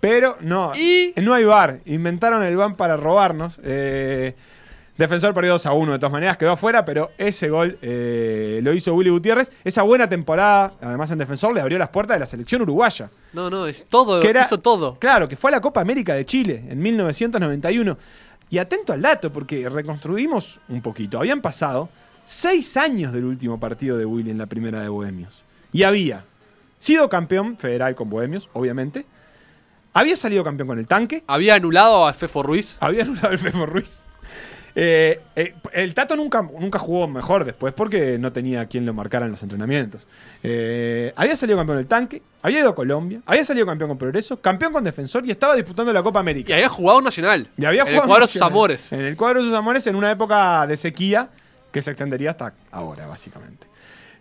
Pero 0.00 0.36
no, 0.40 0.72
¿Y? 0.74 1.14
no 1.16 1.32
hay 1.32 1.44
bar. 1.44 1.80
Inventaron 1.86 2.42
el 2.42 2.56
ban 2.56 2.76
para 2.76 2.96
robarnos. 2.96 3.58
Eh, 3.64 4.34
Defensor 4.98 5.34
perdió 5.34 5.52
2 5.52 5.66
a 5.66 5.72
1 5.72 5.92
de 5.92 5.98
todas 5.98 6.12
maneras, 6.12 6.36
quedó 6.38 6.52
afuera, 6.52 6.84
pero 6.86 7.10
ese 7.18 7.50
gol 7.50 7.78
eh, 7.82 8.60
lo 8.62 8.72
hizo 8.72 8.94
Willy 8.94 9.10
Gutiérrez. 9.10 9.50
Esa 9.62 9.82
buena 9.82 10.08
temporada, 10.08 10.72
además 10.80 11.10
en 11.10 11.18
Defensor, 11.18 11.52
le 11.54 11.60
abrió 11.60 11.76
las 11.78 11.90
puertas 11.90 12.14
de 12.16 12.20
la 12.20 12.26
selección 12.26 12.62
uruguaya. 12.62 13.10
No, 13.34 13.50
no, 13.50 13.66
es 13.66 13.84
todo, 13.88 14.20
Que 14.20 14.30
era- 14.30 14.44
hizo 14.44 14.58
todo. 14.58 14.98
Claro, 14.98 15.28
que 15.28 15.36
fue 15.36 15.50
a 15.50 15.52
la 15.52 15.60
Copa 15.60 15.82
América 15.82 16.14
de 16.14 16.24
Chile 16.24 16.64
en 16.68 16.78
1991. 16.80 17.98
Y 18.48 18.58
atento 18.58 18.92
al 18.94 19.02
dato, 19.02 19.30
porque 19.32 19.68
reconstruimos 19.68 20.60
un 20.68 20.80
poquito. 20.80 21.18
Habían 21.18 21.42
pasado 21.42 21.90
seis 22.24 22.76
años 22.78 23.12
del 23.12 23.24
último 23.24 23.60
partido 23.60 23.98
de 23.98 24.06
Willy 24.06 24.30
en 24.30 24.38
la 24.38 24.46
primera 24.46 24.80
de 24.80 24.88
Bohemios. 24.88 25.42
Y 25.72 25.82
había 25.82 26.24
sido 26.78 27.08
campeón 27.10 27.58
federal 27.58 27.94
con 27.96 28.08
Bohemios, 28.08 28.48
obviamente. 28.54 29.04
Había 29.92 30.16
salido 30.16 30.42
campeón 30.44 30.68
con 30.68 30.78
el 30.78 30.86
tanque. 30.86 31.22
Había 31.26 31.56
anulado 31.56 32.06
a 32.06 32.14
Fefo 32.14 32.42
Ruiz. 32.42 32.78
Había 32.80 33.02
anulado 33.02 33.30
el 33.32 33.38
Fefo 33.38 33.66
Ruiz. 33.66 34.05
Eh, 34.78 35.22
eh, 35.34 35.54
el 35.72 35.94
Tato 35.94 36.16
nunca, 36.16 36.42
nunca 36.42 36.78
jugó 36.78 37.08
mejor 37.08 37.46
después 37.46 37.72
porque 37.72 38.18
no 38.18 38.30
tenía 38.30 38.66
quien 38.66 38.84
lo 38.84 38.92
marcara 38.92 39.24
en 39.24 39.32
los 39.32 39.42
entrenamientos. 39.42 40.06
Eh, 40.42 41.14
había 41.16 41.34
salido 41.34 41.56
campeón 41.56 41.78
del 41.78 41.86
tanque, 41.86 42.20
había 42.42 42.58
ido 42.60 42.68
a 42.68 42.74
Colombia, 42.74 43.22
había 43.24 43.42
salido 43.42 43.64
campeón 43.64 43.88
con 43.88 43.96
Progreso, 43.96 44.38
campeón 44.38 44.74
con 44.74 44.84
Defensor 44.84 45.24
y 45.24 45.30
estaba 45.30 45.54
disputando 45.54 45.94
la 45.94 46.02
Copa 46.02 46.18
Y 46.18 46.20
América. 46.20 46.54
había 46.54 46.68
jugado 46.68 47.00
Nacional. 47.00 47.48
Y 47.56 47.64
había 47.64 47.80
en 47.82 47.86
el 47.88 47.94
jugado 47.94 48.08
cuadro 48.08 48.26
de 48.26 48.32
sus 48.32 48.42
amores. 48.42 48.92
En 48.92 49.00
el 49.00 49.16
cuadro 49.16 49.40
de 49.40 49.48
sus 49.48 49.56
amores 49.56 49.86
en 49.86 49.96
una 49.96 50.10
época 50.10 50.66
de 50.66 50.76
sequía 50.76 51.30
que 51.72 51.80
se 51.80 51.92
extendería 51.92 52.32
hasta 52.32 52.52
ahora, 52.70 53.06
básicamente. 53.06 53.66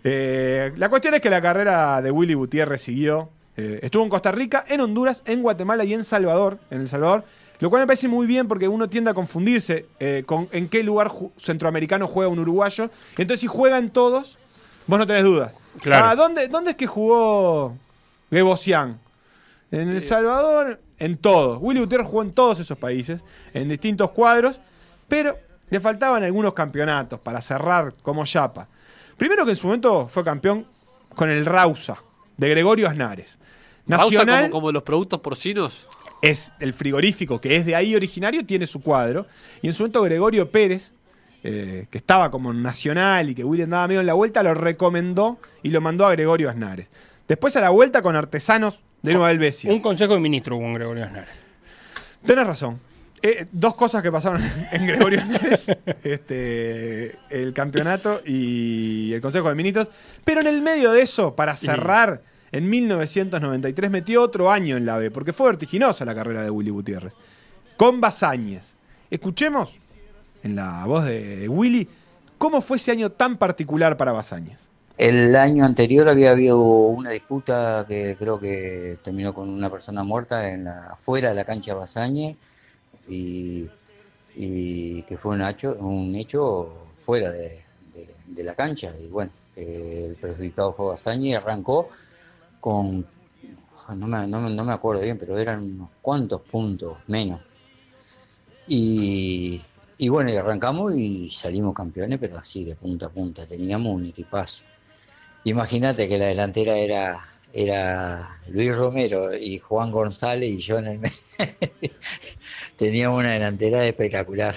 La 0.03 0.87
cuestión 0.87 1.15
es 1.15 1.19
que 1.19 1.29
la 1.29 1.41
carrera 1.41 2.01
de 2.01 2.11
Willy 2.11 2.33
Gutiérrez 2.33 2.81
siguió. 2.81 3.29
Estuvo 3.57 4.03
en 4.03 4.09
Costa 4.09 4.31
Rica, 4.31 4.63
en 4.67 4.79
Honduras, 4.79 5.21
en 5.25 5.41
Guatemala 5.41 5.83
y 5.83 5.93
en 5.93 6.05
Salvador. 6.05 6.59
En 6.69 6.81
El 6.81 6.87
Salvador. 6.87 7.25
Lo 7.59 7.69
cual 7.69 7.83
me 7.83 7.87
parece 7.87 8.07
muy 8.07 8.27
bien 8.27 8.47
porque 8.47 8.67
uno 8.67 8.89
tiende 8.89 9.11
a 9.11 9.13
confundirse 9.13 9.87
eh, 9.99 10.23
con 10.25 10.49
en 10.51 10.67
qué 10.69 10.83
lugar 10.83 11.09
ju- 11.09 11.31
centroamericano 11.37 12.07
juega 12.07 12.29
un 12.29 12.39
uruguayo. 12.39 12.89
Entonces, 13.17 13.39
si 13.41 13.47
juega 13.47 13.77
en 13.77 13.89
todos, 13.91 14.37
vos 14.87 14.99
no 14.99 15.07
tenés 15.07 15.23
dudas. 15.23 15.53
Claro. 15.81 16.05
Ah, 16.07 16.15
¿dónde, 16.15 16.47
¿Dónde 16.47 16.71
es 16.71 16.75
que 16.77 16.87
jugó 16.87 17.77
Gebosian? 18.29 18.99
En 19.71 19.89
El 19.89 20.01
Salvador, 20.01 20.79
en 20.99 21.17
todos. 21.17 21.57
Willy 21.61 21.79
Gutiérrez 21.81 22.07
jugó 22.07 22.21
en 22.21 22.31
todos 22.33 22.59
esos 22.59 22.77
países, 22.77 23.21
en 23.53 23.67
distintos 23.67 24.11
cuadros, 24.11 24.61
pero 25.07 25.37
le 25.69 25.79
faltaban 25.79 26.23
algunos 26.23 26.53
campeonatos 26.53 27.19
para 27.19 27.41
cerrar 27.41 27.93
como 28.01 28.23
Yapa. 28.23 28.67
Primero 29.17 29.43
que 29.43 29.51
en 29.51 29.57
su 29.57 29.67
momento 29.67 30.07
fue 30.07 30.23
campeón 30.23 30.67
con 31.15 31.29
el 31.29 31.45
Rausa, 31.45 31.97
de 32.37 32.49
Gregorio 32.49 32.87
Aznares. 32.87 33.37
Rausa 33.87 34.05
Nacional 34.19 34.41
como, 34.49 34.51
como 34.61 34.71
los 34.71 34.83
productos 34.83 35.19
porcinos. 35.19 35.87
Es 36.21 36.53
el 36.59 36.73
frigorífico 36.73 37.39
que 37.39 37.57
es 37.57 37.65
de 37.65 37.75
ahí 37.75 37.95
originario, 37.95 38.45
tiene 38.45 38.67
su 38.67 38.81
cuadro. 38.81 39.27
Y 39.61 39.67
en 39.67 39.73
su 39.73 39.83
momento 39.83 40.01
Gregorio 40.01 40.51
Pérez, 40.51 40.93
eh, 41.43 41.87
que 41.89 41.97
estaba 41.97 42.31
como 42.31 42.53
nacional 42.53 43.29
y 43.29 43.35
que 43.35 43.43
Willy 43.43 43.63
andaba 43.63 43.87
medio 43.87 44.01
en 44.01 44.07
la 44.07 44.13
vuelta, 44.13 44.41
lo 44.43 44.53
recomendó 44.53 45.39
y 45.61 45.69
lo 45.69 45.81
mandó 45.81 46.05
a 46.05 46.11
Gregorio 46.11 46.49
Aznares. 46.49 46.89
Después 47.27 47.55
a 47.55 47.61
la 47.61 47.69
vuelta 47.69 48.01
con 48.01 48.15
artesanos 48.15 48.81
de 49.01 49.13
Nueva 49.13 49.31
Helvecia. 49.31 49.71
Un 49.71 49.79
consejo 49.79 50.13
de 50.13 50.19
ministro 50.19 50.57
con 50.57 50.73
Gregorio 50.73 51.05
Aznar. 51.05 51.27
Tenés 52.25 52.47
razón. 52.47 52.79
Eh, 53.21 53.47
dos 53.51 53.75
cosas 53.75 54.03
que 54.03 54.11
pasaron 54.11 54.41
en 54.71 54.85
Gregorio 54.85 55.21
Aznares, 55.21 55.67
este, 56.03 57.17
el 57.29 57.53
campeonato 57.53 58.21
y 58.25 59.13
el 59.13 59.21
Consejo 59.21 59.49
de 59.49 59.55
Ministros. 59.55 59.87
Pero 60.23 60.41
en 60.41 60.47
el 60.47 60.61
medio 60.61 60.91
de 60.91 61.01
eso, 61.01 61.35
para 61.35 61.55
cerrar, 61.55 62.21
en 62.51 62.69
1993 62.69 63.91
metió 63.91 64.21
otro 64.23 64.51
año 64.51 64.77
en 64.77 64.85
la 64.85 64.97
B, 64.97 65.11
porque 65.11 65.33
fue 65.33 65.47
vertiginosa 65.47 66.05
la 66.05 66.15
carrera 66.15 66.43
de 66.43 66.49
Willy 66.49 66.71
Gutiérrez. 66.71 67.13
Con 67.77 67.99
Basáñez. 67.99 68.75
Escuchemos, 69.09 69.77
en 70.43 70.55
la 70.55 70.85
voz 70.85 71.05
de 71.05 71.47
Willy, 71.49 71.87
cómo 72.37 72.61
fue 72.61 72.77
ese 72.77 72.91
año 72.91 73.11
tan 73.11 73.37
particular 73.37 73.97
para 73.97 74.11
Basáñez. 74.11 74.69
El 74.97 75.35
año 75.35 75.65
anterior 75.65 76.07
había 76.07 76.31
habido 76.31 76.59
una 76.59 77.09
disputa 77.09 77.85
que 77.87 78.15
creo 78.17 78.39
que 78.39 78.97
terminó 79.03 79.33
con 79.33 79.49
una 79.49 79.69
persona 79.69 80.03
muerta 80.03 80.49
en 80.49 80.63
la, 80.63 80.95
fuera 80.97 81.29
de 81.29 81.35
la 81.35 81.43
cancha 81.43 81.75
Basañe 81.75 82.37
y, 83.09 83.67
y 84.35 85.01
que 85.03 85.17
fue 85.17 85.35
un 85.35 86.15
hecho, 86.15 86.73
fuera 86.97 87.31
de, 87.31 87.61
la 88.37 88.55
cancha. 88.55 88.93
Y 88.97 89.07
bueno, 89.07 89.31
eh, 89.55 90.07
el 90.09 90.15
perjudicado 90.15 90.71
fue 90.71 90.95
y 91.17 91.33
arrancó 91.33 91.89
con, 92.65 93.05
no 93.95 94.07
me, 94.07 94.25
no, 94.25 94.49
no 94.49 94.63
me 94.63 94.73
acuerdo 94.73 95.03
bien, 95.03 95.19
pero 95.19 95.37
eran 95.37 95.61
unos 95.61 95.89
cuantos 96.01 96.41
puntos 96.41 96.97
menos. 97.05 97.39
Y, 98.67 99.61
y 99.99 100.09
bueno, 100.09 100.31
y 100.31 100.35
arrancamos 100.35 100.97
y 100.97 101.29
salimos 101.29 101.75
campeones, 101.75 102.17
pero 102.19 102.39
así 102.39 102.63
de 102.63 102.75
punta 102.75 103.05
a 103.05 103.09
punta. 103.09 103.45
Teníamos 103.45 103.93
un 103.93 104.07
equipazo. 104.07 104.63
Imagínate 105.43 106.09
que 106.09 106.17
la 106.17 106.25
delantera 106.25 106.75
era, 106.75 107.23
era 107.53 108.39
Luis 108.47 108.75
Romero 108.75 109.31
y 109.35 109.59
Juan 109.59 109.91
González 109.91 110.51
y 110.51 110.57
yo 110.57 110.79
en 110.79 110.87
el 110.87 110.97
medio. 110.97 111.15
Teníamos 112.77 113.19
una 113.19 113.33
delantera 113.33 113.85
espectacular. 113.85 114.55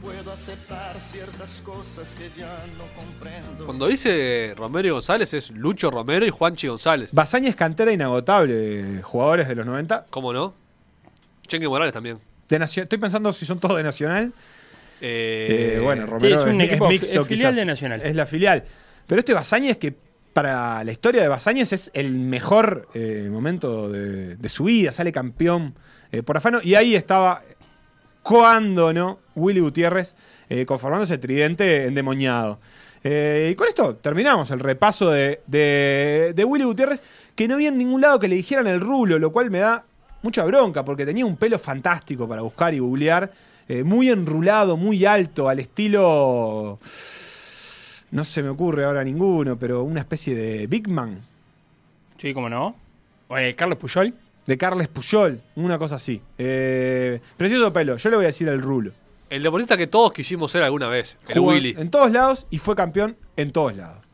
Puedo 0.00 0.32
aceptar 0.32 0.98
ciertas 0.98 1.60
cosas 1.64 2.16
que 2.16 2.28
ya 2.38 2.64
no 2.76 2.84
comprendo. 3.00 3.64
Cuando 3.64 3.86
dice 3.86 4.52
Romero 4.56 4.88
y 4.88 4.90
González 4.90 5.32
es 5.34 5.50
Lucho 5.52 5.90
Romero 5.92 6.26
y 6.26 6.30
Juanchi 6.30 6.66
González. 6.66 7.14
Basáñez 7.14 7.54
cantera 7.54 7.92
inagotable, 7.92 9.00
jugadores 9.02 9.46
de 9.46 9.54
los 9.54 9.64
90. 9.64 10.06
¿Cómo 10.10 10.32
no? 10.32 10.54
Chengue 11.46 11.68
Morales 11.68 11.92
también. 11.92 12.18
De 12.48 12.58
Nacio- 12.58 12.82
Estoy 12.82 12.98
pensando 12.98 13.32
si 13.32 13.46
son 13.46 13.60
todos 13.60 13.76
de 13.76 13.84
Nacional. 13.84 14.32
Eh, 15.00 15.76
Eh, 15.76 15.80
bueno, 15.82 16.06
Romero 16.06 16.46
es 16.46 16.52
un 16.52 16.60
es, 16.60 16.68
equipo 16.68 16.86
es 16.86 16.90
mixto, 17.00 17.20
es 17.20 17.26
filial 17.28 17.50
quizás. 17.52 17.56
de 17.56 17.64
Nacional. 17.64 18.00
Es 18.02 18.16
la 18.16 18.26
filial. 18.26 18.64
Pero 19.06 19.20
este 19.20 19.34
Basáñez, 19.34 19.76
que 19.76 19.94
para 20.32 20.82
la 20.82 20.90
historia 20.90 21.22
de 21.22 21.28
Basáñez 21.28 21.72
es 21.72 21.90
el 21.94 22.10
mejor 22.12 22.88
eh, 22.94 23.28
momento 23.30 23.88
de, 23.88 24.34
de 24.36 24.48
su 24.48 24.64
vida, 24.64 24.90
sale 24.90 25.12
campeón 25.12 25.74
eh, 26.10 26.24
por 26.24 26.36
afano. 26.36 26.58
Y 26.62 26.74
ahí 26.74 26.94
estaba, 26.96 27.42
cuando 28.22 28.92
no, 28.92 29.18
Willy 29.34 29.60
Gutiérrez 29.60 30.14
eh, 30.48 30.64
conformándose 30.66 31.18
tridente 31.18 31.86
endemoniado. 31.86 32.58
Eh, 33.04 33.50
y 33.52 33.54
con 33.56 33.66
esto 33.68 33.96
terminamos 33.96 34.50
el 34.52 34.60
repaso 34.60 35.10
de, 35.10 35.40
de- 35.46 36.32
de 36.34 36.44
Willy 36.44 36.64
Gutiérrez, 36.64 37.00
que 37.34 37.48
no 37.48 37.56
vi 37.56 37.66
en 37.66 37.78
ningún 37.78 38.00
lado 38.00 38.20
que 38.20 38.28
le 38.28 38.36
dijeran 38.36 38.66
el 38.66 38.80
rulo, 38.80 39.18
lo 39.18 39.32
cual 39.32 39.50
me 39.50 39.58
da 39.58 39.84
mucha 40.22 40.44
bronca, 40.44 40.84
porque 40.84 41.04
tenía 41.04 41.26
un 41.26 41.36
pelo 41.36 41.58
fantástico 41.58 42.28
para 42.28 42.42
buscar 42.42 42.74
y 42.74 42.78
googlear, 42.78 43.32
eh, 43.68 43.82
muy 43.82 44.08
enrulado, 44.10 44.76
muy 44.76 45.04
alto, 45.04 45.48
al 45.48 45.58
estilo... 45.58 46.78
No 48.10 48.24
se 48.24 48.42
me 48.42 48.50
ocurre 48.50 48.84
ahora 48.84 49.02
ninguno, 49.02 49.58
pero 49.58 49.82
una 49.84 50.00
especie 50.00 50.36
de 50.36 50.66
Big 50.66 50.86
Man, 50.88 51.20
Sí, 52.18 52.32
cómo 52.34 52.48
no. 52.48 52.76
Oye, 53.28 53.56
Carlos 53.56 53.78
Puyol. 53.78 54.14
De 54.46 54.58
Carles 54.58 54.88
Puyol, 54.88 55.40
una 55.56 55.78
cosa 55.78 55.96
así. 55.96 56.20
Eh, 56.38 57.20
precioso 57.36 57.72
pelo, 57.72 57.96
yo 57.96 58.10
le 58.10 58.16
voy 58.16 58.24
a 58.24 58.28
decir 58.28 58.48
el 58.48 58.60
rulo. 58.60 58.92
El 59.30 59.42
deportista 59.42 59.76
que 59.76 59.86
todos 59.86 60.12
quisimos 60.12 60.52
ser 60.52 60.62
alguna 60.62 60.88
vez. 60.88 61.16
El 61.28 61.38
Jugó 61.38 61.52
Willy. 61.52 61.74
en 61.78 61.90
todos 61.90 62.10
lados 62.10 62.46
y 62.50 62.58
fue 62.58 62.76
campeón 62.76 63.16
en 63.36 63.50
todos 63.52 63.74
lados. 63.76 64.04